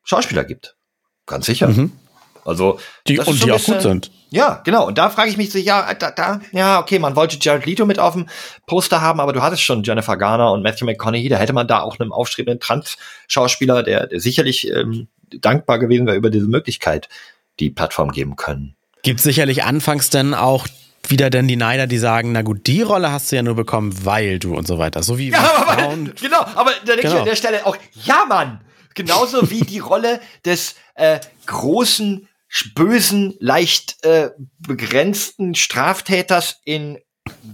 [0.02, 0.76] Schauspieler gibt.
[1.26, 1.68] Ganz sicher.
[1.68, 1.92] Mhm.
[2.44, 4.10] Also Die, und die auch gut sind.
[4.30, 4.86] Ja, genau.
[4.86, 7.86] Und da frage ich mich so, ja, da, da, ja, okay, man wollte Jared Leto
[7.86, 8.26] mit auf dem
[8.66, 11.80] Poster haben, aber du hattest schon Jennifer Garner und Matthew McConaughey, da hätte man da
[11.80, 17.08] auch einem aufstrebenden Trans-Schauspieler, der, der sicherlich ähm, dankbar gewesen wäre über diese Möglichkeit,
[17.60, 18.74] die Plattform geben können.
[19.02, 20.66] Gibt sicherlich anfangs dann auch
[21.06, 23.94] wieder denn die Neider, die sagen, na gut, die Rolle hast du ja nur bekommen,
[24.04, 25.02] weil du und so weiter.
[25.02, 26.12] So wie, wie Frauen.
[26.20, 27.18] genau, aber da denke ich Genau.
[27.20, 28.60] an der Stelle auch, ja, Mann,
[28.94, 32.28] genauso wie die Rolle des äh, großen,
[32.74, 36.98] bösen, leicht äh, begrenzten Straftäters in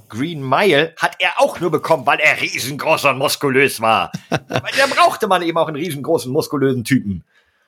[0.08, 4.12] Green Mile hat er auch nur bekommen, weil er riesengroß und muskulös war.
[4.30, 7.24] Aber da brauchte man eben auch einen riesengroßen, muskulösen Typen.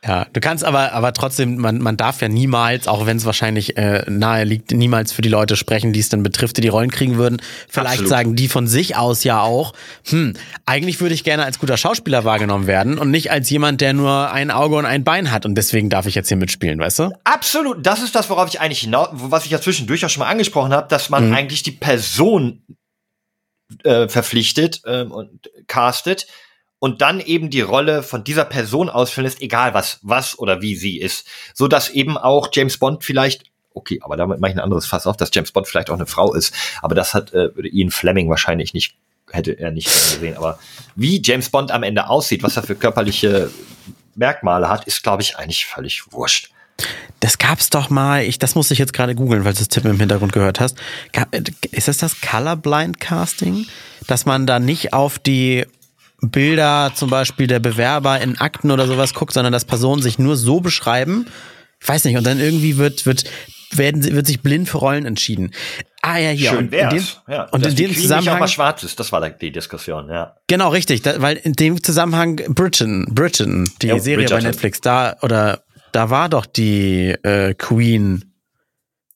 [0.07, 3.77] Ja, du kannst aber, aber trotzdem, man, man darf ja niemals, auch wenn es wahrscheinlich
[3.77, 6.91] äh, nahe liegt, niemals für die Leute sprechen, die es dann betrifft, die die Rollen
[6.91, 7.43] kriegen würden.
[7.69, 8.11] Vielleicht Absolut.
[8.11, 9.73] sagen die von sich aus ja auch,
[10.09, 10.35] hm,
[10.65, 14.31] eigentlich würde ich gerne als guter Schauspieler wahrgenommen werden und nicht als jemand, der nur
[14.31, 17.11] ein Auge und ein Bein hat und deswegen darf ich jetzt hier mitspielen, weißt du?
[17.25, 20.31] Absolut, das ist das, worauf ich eigentlich hinaus, was ich ja zwischendurch auch schon mal
[20.31, 22.63] angesprochen habe, dass man eigentlich die Person
[23.83, 26.29] äh, verpflichtet ähm, und castet
[26.79, 30.77] und dann eben die Rolle von dieser Person ausfüllen lässt, egal was, was oder wie
[30.77, 33.45] sie ist, so dass eben auch James Bond vielleicht
[33.77, 36.07] Okay, aber damit mache ich ein anderes Fass auf, dass James Bond vielleicht auch eine
[36.07, 36.55] Frau ist.
[36.81, 38.97] Aber das hat äh, Ian Fleming wahrscheinlich nicht,
[39.31, 40.39] hätte er nicht gesehen.
[40.39, 40.59] Aber
[40.95, 43.51] wie James Bond am Ende aussieht, was er für körperliche
[44.15, 46.51] Merkmale hat, ist, glaube ich, eigentlich völlig wurscht.
[47.21, 49.91] Das gab's doch mal, ich, das musste ich jetzt gerade googeln, weil du das Tippen
[49.91, 50.79] im Hintergrund gehört hast.
[51.13, 53.67] Gab, äh, ist das das Colorblind Casting?
[54.07, 55.67] Dass man da nicht auf die
[56.23, 60.37] Bilder zum Beispiel der Bewerber in Akten oder sowas guckt, sondern dass Personen sich nur
[60.37, 61.27] so beschreiben.
[61.81, 63.25] Ich weiß nicht, und dann irgendwie wird, wird,
[63.73, 65.53] werden, sie- wird sich blind für Rollen entschieden.
[66.03, 66.51] Ah ja, hier.
[66.51, 66.95] Schön und in wär's.
[66.95, 67.05] dem,
[67.35, 67.43] ja.
[67.51, 70.37] und in dem Zusammenhang mal schwarz ist, das war die Diskussion, ja.
[70.47, 74.45] Genau, richtig, da, weil in dem Zusammenhang Britain, Britain, die Jo, Serie Bridgerton.
[74.45, 78.33] bei Netflix, da oder da war doch die äh, Queen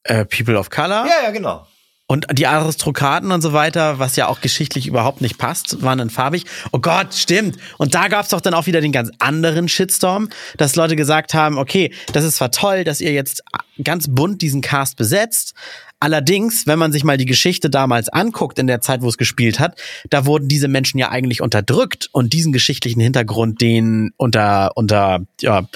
[0.04, 1.66] äh, People of Color Ja, ja, genau.
[2.10, 6.10] Und die Aristokraten und so weiter, was ja auch geschichtlich überhaupt nicht passt, waren dann
[6.10, 6.44] farbig.
[6.72, 7.56] Oh Gott, stimmt.
[7.78, 11.56] Und da gab's doch dann auch wieder den ganz anderen Shitstorm, dass Leute gesagt haben,
[11.56, 13.44] okay, das ist zwar toll, dass ihr jetzt
[13.84, 15.54] ganz bunt diesen Cast besetzt,
[16.02, 19.60] Allerdings, wenn man sich mal die Geschichte damals anguckt, in der Zeit, wo es gespielt
[19.60, 25.20] hat, da wurden diese Menschen ja eigentlich unterdrückt und diesen geschichtlichen Hintergrund, den unter, unter,
[25.42, 25.68] ja,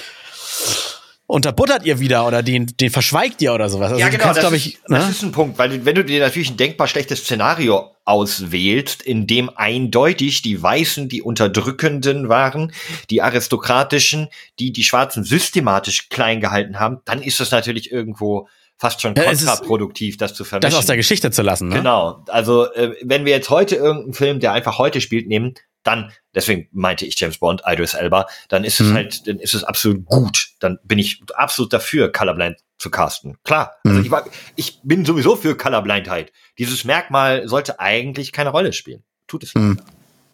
[1.27, 3.91] unterbuttert ihr wieder oder den, den verschweigt ihr oder sowas.
[3.91, 4.23] Also ja, genau.
[4.23, 5.11] kannst, Das, glaub ist, ich, das ne?
[5.11, 9.49] ist ein Punkt, weil wenn du dir natürlich ein denkbar schlechtes Szenario auswählst, in dem
[9.55, 12.71] eindeutig die Weißen die Unterdrückenden waren,
[13.09, 18.47] die Aristokratischen, die die Schwarzen systematisch klein gehalten haben, dann ist es natürlich irgendwo
[18.77, 20.69] fast schon kontraproduktiv, das zu vermischen.
[20.69, 21.75] das aus der Geschichte zu lassen, ne?
[21.75, 22.23] Genau.
[22.27, 25.55] Also, äh, wenn wir jetzt heute irgendeinen Film, der einfach heute spielt, nehmen,
[25.85, 28.93] dann, deswegen meinte ich James Bond, Idris Elba, dann ist es Mhm.
[28.95, 30.49] halt, dann ist es absolut gut.
[30.59, 33.37] Dann bin ich absolut dafür, Colorblind zu casten.
[33.45, 33.77] Klar.
[33.85, 34.05] Also Mhm.
[34.05, 34.25] ich, war,
[34.57, 36.33] ich bin sowieso für Colorblindheit.
[36.59, 39.03] Dieses Merkmal sollte eigentlich keine Rolle spielen.
[39.27, 39.79] Tut es Mhm.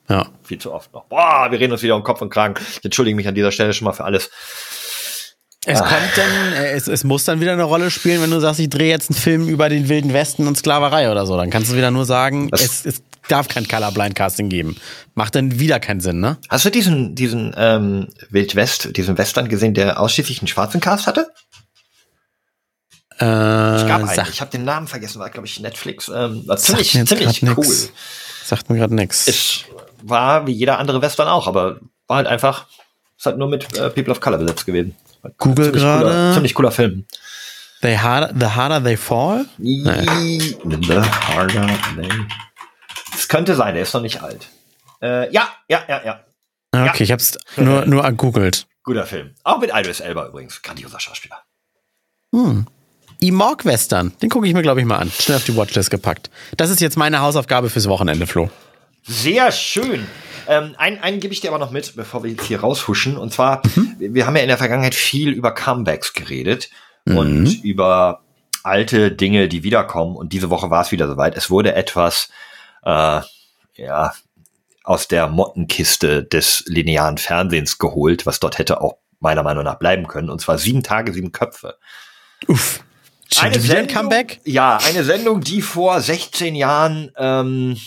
[0.09, 0.27] Ja.
[0.43, 1.05] viel zu oft noch.
[1.05, 2.55] Boah, wir reden uns wieder um Kopf und Kragen.
[2.79, 4.29] Ich entschuldige mich an dieser Stelle schon mal für alles.
[5.65, 5.87] Es Ah.
[5.87, 8.69] kommt dann, äh, es, es muss dann wieder eine Rolle spielen, wenn du sagst, ich
[8.69, 11.37] drehe jetzt einen Film über den Wilden Westen und Sklaverei oder so.
[11.37, 14.75] Dann kannst du wieder nur sagen, Das- es, es darf kein Colorblind Casting geben.
[15.15, 16.37] Macht dann wieder keinen Sinn, ne?
[16.49, 21.07] Hast du diesen, diesen ähm, Wild West, diesen Western gesehen, der ausschließlich einen schwarzen Cast
[21.07, 21.27] hatte?
[23.19, 24.09] Äh, Es gab einen.
[24.15, 26.07] sag, Ich habe den Namen vergessen, war glaube ich Netflix.
[26.09, 27.49] Ähm, war ziemlich ziemlich cool.
[27.55, 27.91] nix.
[28.43, 29.27] sagt mir gerade nix.
[29.27, 29.65] Es
[30.01, 32.65] war wie jeder andere Western auch, aber war halt einfach,
[33.17, 34.95] ist halt nur mit äh, People of Color besetzt gewesen.
[35.37, 36.33] Google Ziemlich cooler- gerade.
[36.33, 37.05] Ziemlich cooler Film.
[37.81, 39.45] They harder, the harder they fall?
[39.57, 42.09] The harder they.
[43.31, 44.49] Könnte sein, der ist noch nicht alt.
[45.01, 46.19] Äh, ja, ja, ja, ja.
[46.73, 46.91] Ah, Ja.
[46.91, 48.67] Okay, ich hab's nur, nur gegoogelt.
[48.83, 49.31] Guter Film.
[49.45, 50.61] Auch mit Idris Elba übrigens.
[50.61, 51.41] Grandioser Schauspieler.
[52.33, 52.67] Hm.
[53.21, 55.09] Imorg Western, den gucke ich mir, glaube ich, mal an.
[55.11, 56.29] Schnell auf die Watchlist gepackt.
[56.57, 58.49] Das ist jetzt meine Hausaufgabe fürs Wochenende, Flo.
[59.03, 60.05] Sehr schön.
[60.47, 63.15] Ähm, einen, einen gebe ich dir aber noch mit, bevor wir jetzt hier raushuschen.
[63.15, 63.95] Und zwar, Mhm.
[63.97, 66.69] wir haben ja in der Vergangenheit viel über Comebacks geredet
[67.05, 67.61] und Mhm.
[67.63, 68.23] über
[68.63, 70.17] alte Dinge, die wiederkommen.
[70.17, 71.37] Und diese Woche war es wieder soweit.
[71.37, 72.29] Es wurde etwas,
[72.83, 73.21] äh,
[73.75, 74.13] ja,
[74.83, 80.07] aus der Mottenkiste des linearen Fernsehens geholt, was dort hätte auch meiner Meinung nach bleiben
[80.07, 80.29] können.
[80.29, 81.77] Und zwar sieben Tage, sieben Köpfe.
[82.47, 82.83] Uff.
[83.33, 84.41] Schon wieder ein Comeback?
[84.43, 87.77] Ja, eine Sendung, die vor 16 Jahren ähm,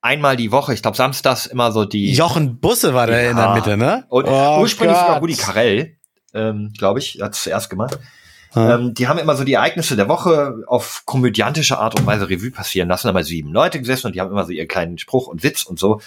[0.00, 3.44] einmal die Woche, ich glaube samstags immer so die Jochen Busse war da in der
[3.46, 3.54] Ja.
[3.54, 4.04] Mitte, ne?
[4.08, 5.22] und Oh ursprünglich sogar Gott.
[5.22, 5.96] Rudi Carell,
[6.32, 7.98] ähm, glaube ich, hat es zuerst gemacht.
[8.54, 8.76] Ja.
[8.76, 12.50] Ähm, die haben immer so die Ereignisse der Woche auf komödiantische Art und Weise Revue
[12.50, 13.06] passieren lassen.
[13.06, 15.42] Da haben mal sieben Leute gesessen und die haben immer so ihren kleinen Spruch und
[15.42, 16.00] Witz und so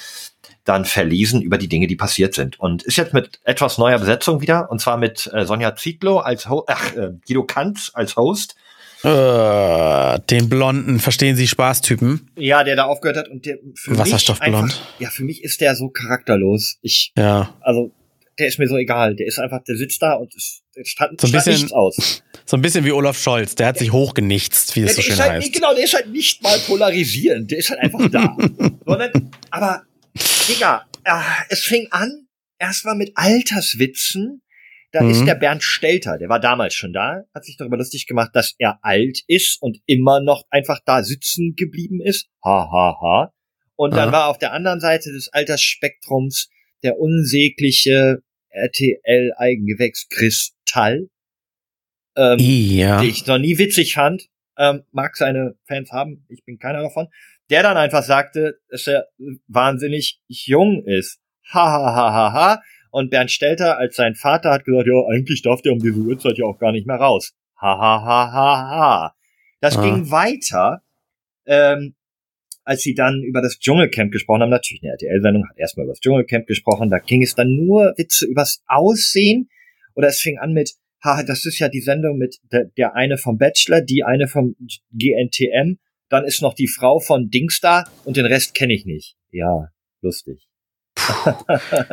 [0.64, 2.60] dann verlesen über die Dinge, die passiert sind.
[2.60, 6.50] Und ist jetzt mit etwas neuer Besetzung wieder, und zwar mit äh, Sonja Zietlow als
[6.50, 8.56] Ho ach, äh, Guido Kanz als Host.
[9.04, 12.32] Äh, den blonden, verstehen Sie, Spaßtypen.
[12.36, 14.66] Ja, der da aufgehört hat und der für Wasserstoffblond.
[14.66, 16.78] mich einfach, ja, für mich ist der so charakterlos.
[16.82, 17.54] Ich, Ja.
[17.62, 17.92] also,
[18.40, 19.16] der ist mir so egal.
[19.16, 22.24] Der ist einfach, der sitzt da und es, statt, So ein bisschen- nichts aus.
[22.50, 25.32] So ein bisschen wie Olaf Scholz, der hat sich hochgenichtst, wie es so schön halt,
[25.44, 25.52] heißt.
[25.52, 27.52] genau, der ist halt nicht mal polarisierend.
[27.52, 28.38] Der ist halt einfach da.
[28.86, 29.84] Sondern, aber,
[30.48, 31.12] Digga, äh,
[31.50, 34.42] es fing an, erstmal mit Alterswitzen.
[34.94, 35.10] Da Mhm.
[35.10, 38.56] ist der Bernd Stelter, der war damals schon da, hat sich darüber lustig gemacht, dass
[38.60, 42.28] er alt ist und immer noch einfach da sitzen geblieben ist.
[42.46, 43.34] Ha, ha, ha.
[43.76, 44.14] Und dann Ja.
[44.14, 46.48] war auf der anderen Seite des Altersspektrums
[46.82, 48.20] der unsägliche
[48.52, 50.08] RTL-Eigengewächs
[50.68, 51.10] Kristall.
[52.16, 53.00] Ähm, ja.
[53.02, 57.08] die ich noch nie witzig fand, ähm, mag seine Fans haben, ich bin keiner davon,
[57.52, 59.08] der dann einfach sagte, dass er
[59.48, 61.20] wahnsinnig jung ist.
[61.54, 62.62] Ha, ha, ha, ha, ha.
[62.90, 66.38] Und Bernd Stelter als sein Vater hat gesagt, ja, eigentlich darf der um diese Uhrzeit
[66.40, 67.34] ja auch gar nicht mehr raus.
[67.62, 69.16] Ha, ha, ha, ha, ha.
[69.62, 69.84] Das Ah.
[69.84, 70.82] ging weiter,
[71.46, 71.94] ähm,
[72.64, 74.50] als sie dann über das Dschungelcamp gesprochen haben.
[74.50, 76.90] Natürlich, eine RTL-Sendung hat erstmal über das Dschungelcamp gesprochen.
[76.90, 79.50] Da ging es dann nur Witze übers Aussehen.
[79.98, 80.74] Oder es fing an mit,
[81.04, 84.56] ha, das ist ja die Sendung mit der, der eine vom Bachelor, die eine vom
[84.92, 85.78] GNTM,
[86.10, 89.16] dann ist noch die Frau von Dingstar und den Rest kenne ich nicht.
[89.32, 89.70] Ja,
[90.02, 90.48] lustig.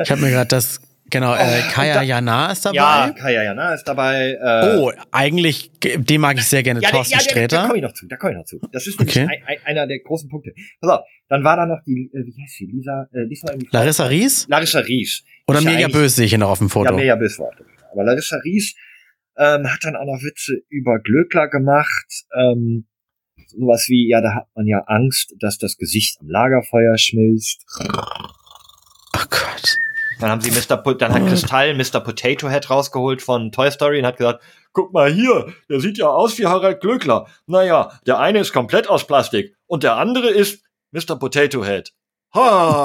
[0.02, 0.80] Ich habe mir gerade das,
[1.10, 2.76] genau, äh, Oh, Kaya da- Jana ist dabei.
[2.76, 4.36] Ja, Kaya Jana ist dabei.
[4.40, 7.62] Äh, Oh, eigentlich, den mag ich sehr gerne, ja, der, Thorsten ja, der, da Sträter.
[7.66, 8.60] komme ich noch zu, da komme ich noch zu.
[8.72, 9.20] Das ist Okay.
[9.20, 10.52] ein, ein, einer der großen Punkte.
[10.80, 14.06] Pass auf, dann war da noch die, äh, wie heißt sie, Lisa, äh, Lisa Larissa
[14.06, 14.46] Ries?
[14.48, 15.24] Larissa Ries.
[15.46, 16.90] Oder Mega Böse sehe ich hier noch auf dem Foto.
[16.90, 17.70] Ja, Mega Böse war auch dabei.
[17.94, 18.74] Aber Larissa Ries
[19.36, 22.24] ähm, hat dann auch noch Witze über Glöckler gemacht.
[22.36, 22.86] Ähm,
[23.46, 27.64] sowas wie, ja, da hat man ja Angst, dass das Gesicht am Lagerfeuer schmilzt.
[29.16, 29.78] Oh Gott.
[30.20, 30.76] Dann haben sie Mr.
[30.76, 32.00] Po dann hat Kristall Mr.
[32.00, 34.42] Potato Head rausgeholt von Toy Story und hat gesagt,
[34.72, 37.26] guck mal hier, der sieht ja aus wie Harald Glöckler.
[37.46, 41.18] Naja, der eine ist komplett aus Plastik und der andere ist Mr.
[41.18, 41.92] Potato Head.
[42.34, 42.82] Ha,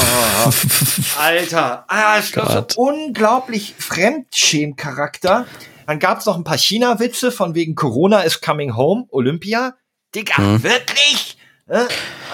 [1.17, 2.73] Alter, ah, Gott.
[2.73, 5.47] so unglaublich Fremdschämcharakter.
[5.87, 9.73] Dann gab's noch ein paar China-Witze von wegen Corona is coming home, Olympia.
[10.13, 10.61] Digga, Hm.
[10.63, 11.37] wirklich?
[11.67, 11.85] Äh,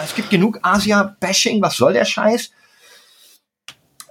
[0.03, 2.51] es gibt genug Asia-Bashing, was soll der Scheiß?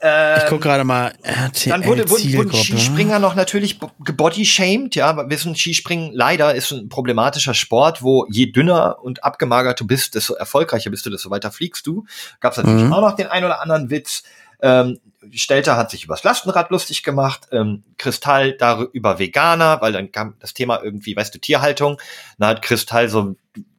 [0.06, 2.52] Ähm, Ich guck gerade mal RTL dann wurde, wurden, wurden.
[2.52, 8.26] Skispringer noch natürlich bo- gebodyshamed, ja, wir wissen, Skispringen leider ist ein problematischer Sport, wo
[8.28, 12.04] je dünner und abgemagert du bist, desto erfolgreicher bist du, desto weiter fliegst du.
[12.40, 12.92] Gab's natürlich Mhm.
[12.92, 14.24] auch noch den ein oder anderen Witz.
[14.60, 15.00] Ähm,
[15.32, 20.52] Stelter hat sich übers Lastenrad lustig gemacht, ähm, Kristall darüber Veganer, weil dann kam das
[20.52, 21.98] Thema irgendwie, weißt du, Tierhaltung.
[22.38, 23.36] Dann hat Kristall so einen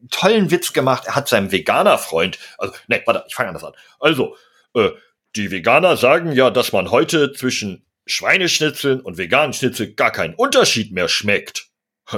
[0.09, 3.73] tollen Witz gemacht, er hat seinem Veganer-Freund, also, ne, warte, ich fange anders an.
[3.99, 4.35] Also,
[4.73, 4.89] äh,
[5.35, 10.91] die Veganer sagen ja, dass man heute zwischen Schweineschnitzeln und veganen Schnitzel gar keinen Unterschied
[10.91, 11.69] mehr schmeckt.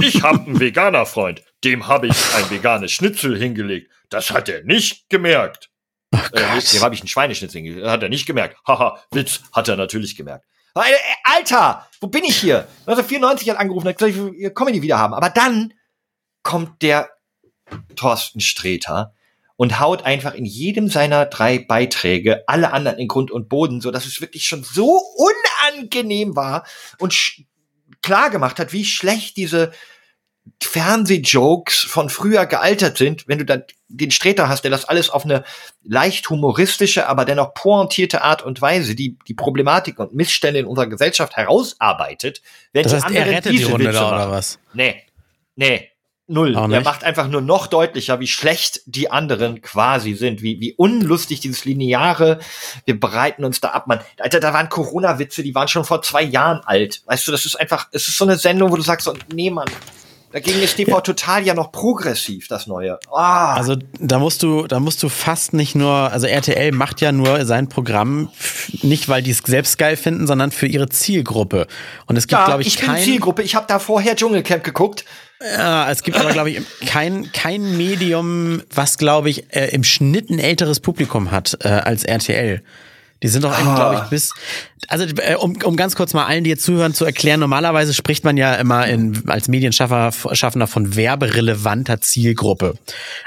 [0.00, 3.90] Ich hab einen Veganer-Freund, dem habe ich ein veganes Schnitzel hingelegt.
[4.08, 5.70] Das hat er nicht gemerkt.
[6.12, 7.84] Äh, nicht, dem habe ich einen Schweineschnitzel hingelegt.
[7.84, 8.56] Das hat er nicht gemerkt.
[8.66, 10.46] Haha, Witz, hat er natürlich gemerkt.
[10.74, 12.66] Äh, äh, Alter, wo bin ich hier?
[12.86, 15.12] 1994 hat angerufen, hat gesagt, ich will Comedy wieder haben.
[15.14, 15.74] Aber dann
[16.42, 17.10] kommt der
[17.96, 19.14] Thorsten Sträter
[19.58, 23.90] und haut einfach in jedem seiner drei Beiträge alle anderen in Grund und Boden, so
[23.90, 25.02] dass es wirklich schon so
[25.74, 26.64] unangenehm war
[27.00, 27.42] und
[28.00, 29.72] klar gemacht hat, wie schlecht diese
[30.62, 35.24] Fernsehjokes von früher gealtert sind, wenn du dann den Sträter hast, der das alles auf
[35.24, 35.42] eine
[35.82, 40.86] leicht humoristische, aber dennoch pointierte Art und Weise, die die Problematik und Missstände in unserer
[40.86, 42.42] Gesellschaft herausarbeitet,
[42.72, 44.60] während Das heißt, er rettet die Runde da oder was?
[44.72, 45.02] Nee,
[45.56, 45.90] nee,
[46.28, 46.54] null.
[46.54, 51.40] Er macht einfach nur noch deutlicher, wie schlecht die anderen quasi sind, wie, wie unlustig
[51.40, 52.38] dieses lineare,
[52.84, 54.00] wir bereiten uns da ab, man.
[54.18, 57.02] Alter, da waren Corona-Witze, die waren schon vor zwei Jahren alt.
[57.06, 59.50] Weißt du, das ist einfach, es ist so eine Sendung, wo du sagst, so, nee,
[59.50, 59.68] Mann.
[60.30, 62.98] Dagegen ist TV total ja noch progressiv, das Neue.
[63.10, 67.12] Ah, Also da musst du, da musst du fast nicht nur, also RTL macht ja
[67.12, 68.28] nur sein Programm
[68.82, 71.66] nicht, weil die es selbst geil finden, sondern für ihre Zielgruppe.
[72.04, 73.42] Und es gibt, ja, glaube ich, ich bin kein, Zielgruppe.
[73.42, 75.06] Ich habe da vorher Dschungelcamp geguckt.
[75.40, 80.30] Ja, es gibt aber, glaube ich, kein, kein Medium, was, glaube ich, äh, im Schnitt
[80.30, 82.62] ein älteres Publikum hat äh, als RTL.
[83.22, 83.74] Die sind doch, Ah.
[83.74, 84.32] glaube ich, bis.
[84.86, 88.22] Also, äh, um, um ganz kurz mal allen, die jetzt zuhören, zu erklären, normalerweise spricht
[88.22, 92.78] man ja immer in, als Medienschaffender Schaffender von werberelevanter Zielgruppe.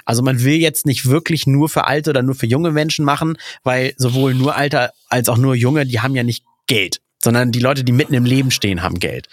[0.06, 3.38] Also man will jetzt nicht wirklich nur für alte oder nur für junge Menschen machen,
[3.64, 7.60] weil sowohl nur alte als auch nur junge, die haben ja nicht Geld sondern die
[7.60, 9.28] Leute, die mitten im Leben stehen, haben Geld.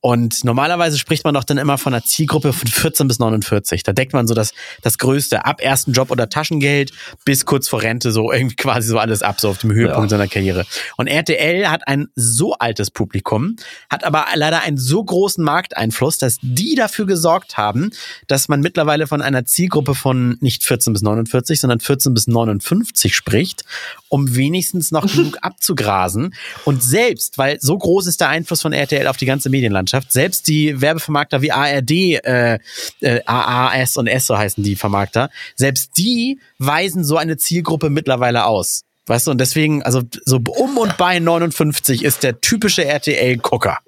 [0.00, 3.82] Und normalerweise spricht man doch dann immer von einer Zielgruppe von 14 bis 49.
[3.82, 6.92] Da deckt man so das, das Größte ab ersten Job oder Taschengeld
[7.24, 10.18] bis kurz vor Rente so irgendwie quasi so alles ab, so auf dem Höhepunkt Ja.
[10.18, 10.66] seiner Karriere.
[10.96, 13.56] Und RTL hat ein so altes Publikum,
[13.88, 17.90] hat aber leider einen so großen Markteinfluss, dass die dafür gesorgt haben,
[18.26, 23.14] dass man mittlerweile von einer Zielgruppe von nicht 14 bis 49, sondern 14 bis 59
[23.14, 23.64] spricht,
[24.08, 26.34] um wenigstens noch genug abzugrasen.
[26.64, 30.48] Und selbst, weil so groß ist der Einfluss von RTL auf die ganze Medienlandschaft, selbst
[30.48, 32.58] die Werbevermarkter wie ARD, äh,
[33.00, 38.46] äh, AAS und S, so heißen die Vermarkter, selbst die weisen so eine Zielgruppe mittlerweile
[38.46, 38.82] aus.
[39.06, 43.78] Weißt du, und deswegen, also so um und bei 59 ist der typische RTL-Gucker.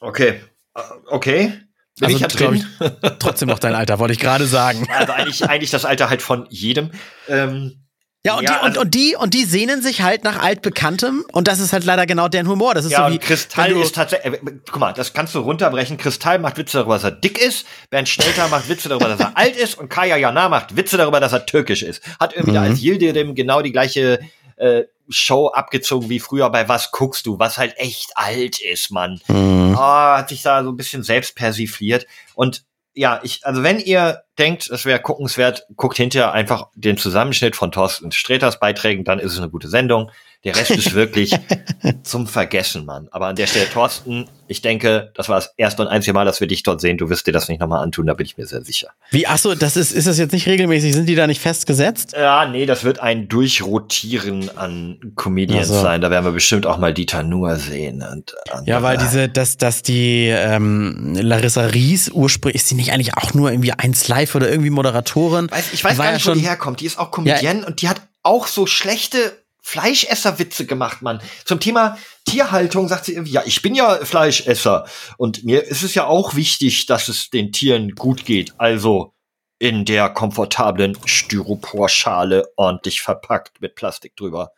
[0.00, 0.40] Okay.
[0.74, 0.80] Äh,
[1.10, 1.52] Okay.
[1.98, 2.64] Bin Also, ich ja drin.
[2.80, 4.86] ich, trotzdem noch dein Alter, wollte ich gerade sagen.
[4.96, 6.92] Also eigentlich, eigentlich das Alter halt von jedem.
[7.28, 7.84] Ähm,
[8.26, 11.24] Ja, und, Ja, die, und, also- und die, und die sehnen sich halt nach altbekanntem
[11.32, 12.74] und das ist halt leider genau deren Humor.
[12.74, 14.40] Das ist ja, so wie Kristall ist tatsächlich, äh,
[14.70, 15.96] guck mal, das kannst du runterbrechen.
[15.96, 17.64] Kristall macht Witze darüber, dass er dick ist.
[17.88, 19.78] Bernd Stelter macht Witze darüber, dass er alt ist.
[19.78, 22.02] Und Kaya Jana macht Witze darüber, dass er türkisch ist.
[22.20, 22.70] Hat irgendwie da Mhm.
[22.72, 24.20] als Yildirim genau die gleiche
[24.56, 29.18] äh, Show abgezogen wie früher bei Was guckst du, was halt echt alt ist, Mann.
[29.28, 29.74] Mhm.
[29.78, 32.06] Ah, hat sich da so ein bisschen selbst persifliert.
[32.34, 32.64] Und
[32.94, 37.70] ja, ich, also wenn ihr denkt, es wäre guckenswert, guckt hinterher einfach den Zusammenschnitt von
[37.70, 40.10] Thorsten Sträters Beiträgen, dann ist es eine gute Sendung.
[40.42, 41.36] Der Rest ist wirklich
[42.02, 43.08] zum Vergessen, Mann.
[43.10, 46.40] Aber an der Stelle, Thorsten, ich denke, das war das erste und einzige Mal, dass
[46.40, 46.96] wir dich dort sehen.
[46.96, 48.88] Du wirst dir das nicht nochmal antun, da bin ich mir sehr sicher.
[49.10, 50.94] Wie, ach so, das ist, ist das jetzt nicht regelmäßig?
[50.94, 52.14] Sind die da nicht festgesetzt?
[52.16, 55.82] Ja, nee, das wird ein Durchrotieren an Comedians Ach so.
[55.82, 56.00] sein.
[56.00, 58.02] Da werden wir bestimmt auch mal Dieter Nuhr sehen.
[58.02, 58.34] Und,
[58.64, 63.34] Ja, weil diese, dass, dass die ähm, Larissa Ries ursprünglich, ist sie nicht eigentlich auch
[63.34, 65.50] nur irgendwie eins live oder irgendwie Moderatorin?
[65.50, 66.80] Weiß, ich weiß War gar ja nicht, wo die schon- herkommt.
[66.80, 69.32] Die ist auch Comedienne und die hat auch so schlechte
[69.62, 71.20] Fleischesserwitze gemacht, Mann.
[71.44, 74.86] Zum Thema Tierhaltung sagt sie irgendwie, ja, ich bin ja Fleischesser
[75.16, 78.54] und mir ist es ja auch wichtig, dass es den Tieren gut geht.
[78.58, 79.14] Also
[79.58, 84.52] in der komfortablen Styroporschale ordentlich verpackt mit Plastik drüber.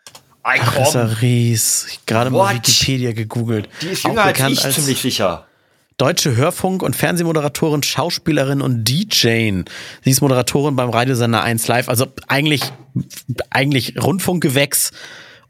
[0.44, 1.86] Ei, komm, Larissa Ries.
[2.07, 2.55] Gerade mal?
[2.55, 3.68] Wikipedia gegoogelt.
[3.80, 5.46] die ist jünger als ich, ziemlich sicher.
[5.97, 9.62] Deutsche Hörfunk- und Fernsehmoderatorin, Schauspielerin und DJ.
[10.03, 12.62] Sie ist Moderatorin beim Radiosender 1 Live, also eigentlich,
[13.51, 14.93] eigentlich Rundfunkgewächs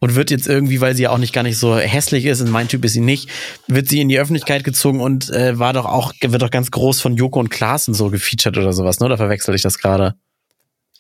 [0.03, 2.51] und wird jetzt irgendwie, weil sie ja auch nicht gar nicht so hässlich ist, und
[2.51, 3.29] mein Typ ist sie nicht,
[3.69, 7.01] wird sie in die Öffentlichkeit gezogen und äh, war doch auch, wird doch ganz groß
[7.01, 9.07] von Joko und Klaas und so gefeatured oder sowas, ne?
[9.07, 10.17] Oder verwechsel ich das gerade?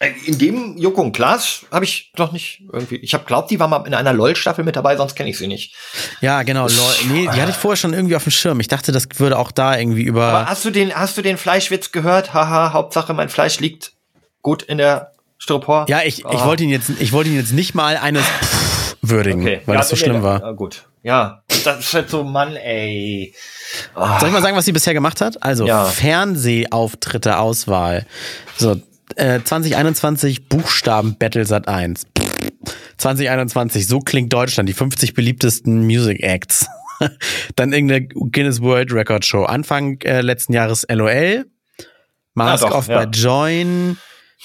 [0.03, 2.97] Äh, In dem Joko und Klaas habe ich doch nicht irgendwie.
[2.97, 5.47] Ich habe glaubt, die war mal in einer LOL-Staffel mit dabei, sonst kenne ich sie
[5.47, 5.75] nicht.
[6.21, 6.67] Ja, genau.
[6.67, 6.95] Lol.
[7.09, 8.59] Nee, die hatte ich vorher schon irgendwie auf dem Schirm.
[8.61, 10.25] Ich dachte, das würde auch da irgendwie über.
[10.25, 12.35] Aber hast du den, hast du den Fleischwitz gehört?
[12.35, 13.93] Haha, Hauptsache mein Fleisch liegt
[14.43, 15.87] gut in der Styropor.
[15.89, 16.47] ja, ich, ich Ah.
[16.47, 19.61] wollte ihn jetzt, ich wollte ihn jetzt nicht mal eines Pff würdigen, Okay.
[19.67, 20.41] weil ja, das so nee, schlimm nee, war.
[20.41, 20.85] Ja, gut.
[21.05, 23.35] Ja, das ist halt so, Mann, ey.
[23.97, 25.43] Soll ich mal sagen, was sie bisher gemacht hat?
[25.43, 25.85] Also Ja.
[25.87, 28.07] Fernsehauftritte Auswahl.
[28.57, 28.77] So
[29.17, 32.07] äh, 2021 Buchstaben Battle Sat 1.
[32.99, 36.67] 2021 so klingt Deutschland, die 50 beliebtesten Music Acts.
[37.57, 39.45] Dann irgendeine Guinness World Record Show.
[39.45, 41.47] Anfang äh, letzten Jahres LOL.
[42.35, 43.05] Mask Ah, doch, Off ja.
[43.05, 43.97] bei Join.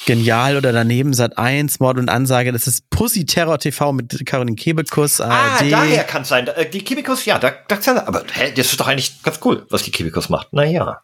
[0.05, 2.51] Genial oder daneben Sat 1, Mord und Ansage.
[2.51, 5.72] Das ist Pussy Terror TV mit Caroline Kebekus, Ah, ARD.
[5.72, 6.47] daher kann es sein.
[6.47, 9.65] Äh, Die Kibikus, ja, da, da kann aber hä, das ist doch eigentlich ganz cool,
[9.70, 10.53] was die Kibikus macht.
[10.53, 11.01] Naja.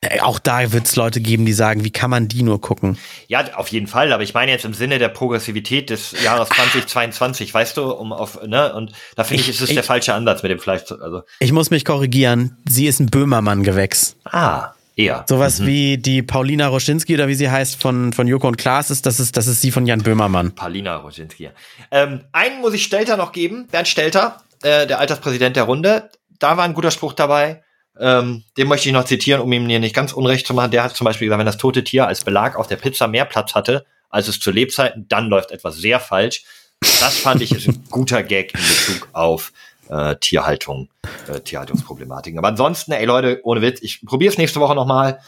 [0.00, 2.98] Äh, Auch da wird es Leute geben, die sagen, wie kann man die nur gucken?
[3.28, 7.52] Ja, auf jeden Fall, aber ich meine jetzt im Sinne der Progressivität des Jahres 2022,
[7.54, 10.14] weißt du, um auf, ne, und da finde ich, Ich- ist es ich- der falsche
[10.14, 10.82] Ansatz mit dem Fleisch.
[10.90, 12.56] Also, Ich muss mich korrigieren.
[12.68, 14.16] Sie ist ein Böhmermann-Gewächs.
[14.24, 15.24] ah, eher.
[15.28, 19.06] Sowas wie die Paulina Roschinski oder wie sie heißt von, von Joko und Klaas ist,
[19.06, 20.54] das ist, das ist sie von Jan Böhmermann.
[20.54, 21.50] Paulina Roginski.
[21.90, 26.10] Ähm, einen muss ich Stelter noch geben, Bernd Stelter, äh, der Alterspräsident der Runde.
[26.38, 27.62] Da war ein guter Spruch dabei.
[27.98, 30.70] Ähm, den möchte ich noch zitieren, um ihm hier nicht ganz unrecht zu machen.
[30.70, 33.24] Der hat zum Beispiel gesagt, wenn das tote Tier als Belag auf der Pizza mehr
[33.24, 36.44] Platz hatte, als es zu Lebzeiten, dann läuft etwas sehr falsch.
[36.80, 39.52] Das fand ich ist ein guter Gag in Bezug auf
[39.88, 40.88] äh, Tierhaltung,
[41.28, 42.38] äh, Tierhaltungsproblematiken.
[42.38, 45.20] Aber ansonsten, ey Leute, ohne Witz, ich probiere es nächste Woche nochmal.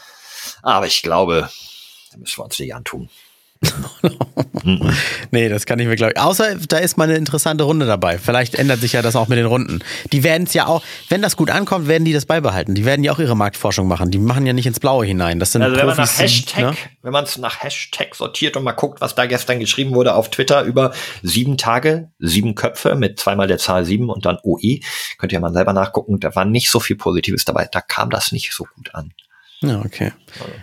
[0.61, 1.49] Aber ich glaube,
[2.11, 3.09] da müssen wir uns nicht antun.
[5.31, 6.19] Nee, das kann ich mir glaube ich.
[6.19, 8.17] Außer da ist mal eine interessante Runde dabei.
[8.17, 9.79] Vielleicht ändert sich ja das auch mit den Runden.
[10.11, 12.73] Die werden es ja auch, wenn das gut ankommt, werden die das beibehalten.
[12.73, 14.11] Die werden ja auch ihre Marktforschung machen.
[14.11, 15.39] Die machen ja nicht ins Blaue hinein.
[15.39, 16.73] Das sind Also wenn man nach Hashtag, ne?
[17.01, 20.29] wenn man es nach Hashtag sortiert und mal guckt, was da gestern geschrieben wurde auf
[20.29, 24.79] Twitter über sieben Tage, sieben Köpfe mit zweimal der Zahl sieben und dann OE,
[25.17, 26.19] könnt ihr mal selber nachgucken.
[26.19, 27.67] Da war nicht so viel Positives dabei.
[27.71, 29.13] Da kam das nicht so gut an.
[29.67, 30.11] Ja, okay.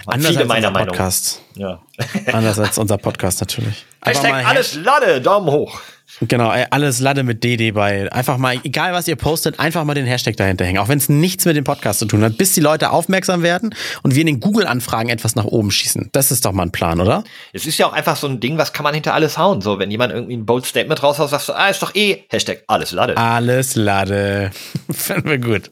[0.07, 0.89] Anders viele als meiner unser Meinung.
[0.89, 1.43] Podcast.
[1.55, 1.81] Ja.
[2.33, 3.85] Anders als unser Podcast natürlich.
[4.05, 5.81] Hashtag alles Lade, Daumen hoch.
[6.21, 8.13] Genau, alles Lade mit DD bei.
[8.13, 10.79] Einfach mal, egal was ihr postet, einfach mal den Hashtag dahinter hängen.
[10.79, 13.75] Auch wenn es nichts mit dem Podcast zu tun hat, bis die Leute aufmerksam werden
[14.03, 16.11] und wir in den Google-Anfragen etwas nach oben schießen.
[16.13, 17.25] Das ist doch mal ein Plan, oder?
[17.53, 19.63] Es ist ja auch einfach so ein Ding, was kann man hinter alles hauen?
[19.63, 22.63] So, wenn jemand irgendwie ein Bold Statement raushaut, sagst du, ah, ist doch eh Hashtag
[22.67, 23.17] alles Lade.
[23.17, 24.51] Alles Lade.
[24.93, 25.71] Finden wir gut.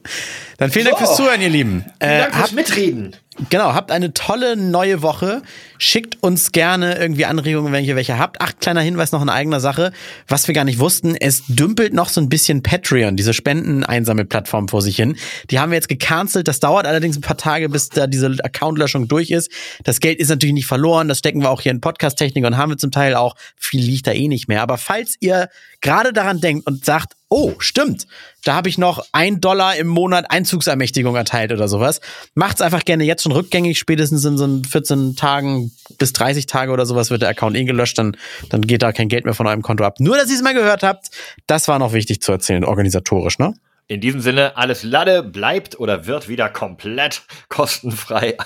[0.61, 1.05] Dann vielen Dank So.
[1.05, 1.81] fürs Zuhören, ihr Lieben.
[1.99, 3.15] Vielen Äh, Dank fürs habt, Mitreden.
[3.49, 5.41] genau, habt eine tolle neue Woche.
[5.79, 8.37] Schickt uns gerne irgendwie Anregungen, wenn ihr welche habt.
[8.41, 9.91] Ach, kleiner Hinweis noch in eigener Sache.
[10.27, 14.83] Was wir gar nicht wussten, es dümpelt noch so ein bisschen Patreon, diese Spendeneinsammelplattform vor
[14.83, 15.15] sich hin.
[15.49, 16.47] Die haben wir jetzt gecancelt.
[16.47, 19.49] Das dauert allerdings ein paar Tage, bis da diese Accountlöschung durch ist.
[19.83, 21.07] Das Geld ist natürlich nicht verloren.
[21.07, 23.35] Das stecken wir auch hier in Podcast-Technik und haben wir zum Teil auch.
[23.57, 24.61] Viel liegt da eh nicht mehr.
[24.61, 25.49] Aber falls ihr
[25.81, 28.07] gerade daran denkt und sagt, oh, stimmt,
[28.43, 32.01] da habe ich noch ein Dollar im Monat Einzugsermächtigung erteilt oder sowas.
[32.35, 33.79] Macht's einfach gerne jetzt schon rückgängig.
[33.79, 37.97] Spätestens in so 14 Tagen bis 30 Tage oder sowas wird der Account eh gelöscht.
[37.97, 38.17] Dann,
[38.49, 39.99] dann geht da kein Geld mehr von eurem Konto ab.
[39.99, 41.09] Nur, dass ihr es mal gehört habt.
[41.47, 43.53] Das war noch wichtig zu erzählen, organisatorisch, ne?
[43.87, 48.37] In diesem Sinne, alles Lade bleibt oder wird wieder komplett kostenfrei.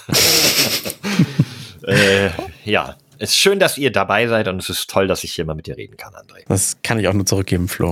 [1.88, 2.30] äh,
[2.64, 2.96] ja,
[3.26, 5.56] es ist schön, dass ihr dabei seid und es ist toll, dass ich hier mal
[5.56, 6.44] mit dir reden kann, André.
[6.48, 7.92] Das kann ich auch nur zurückgeben, Flo.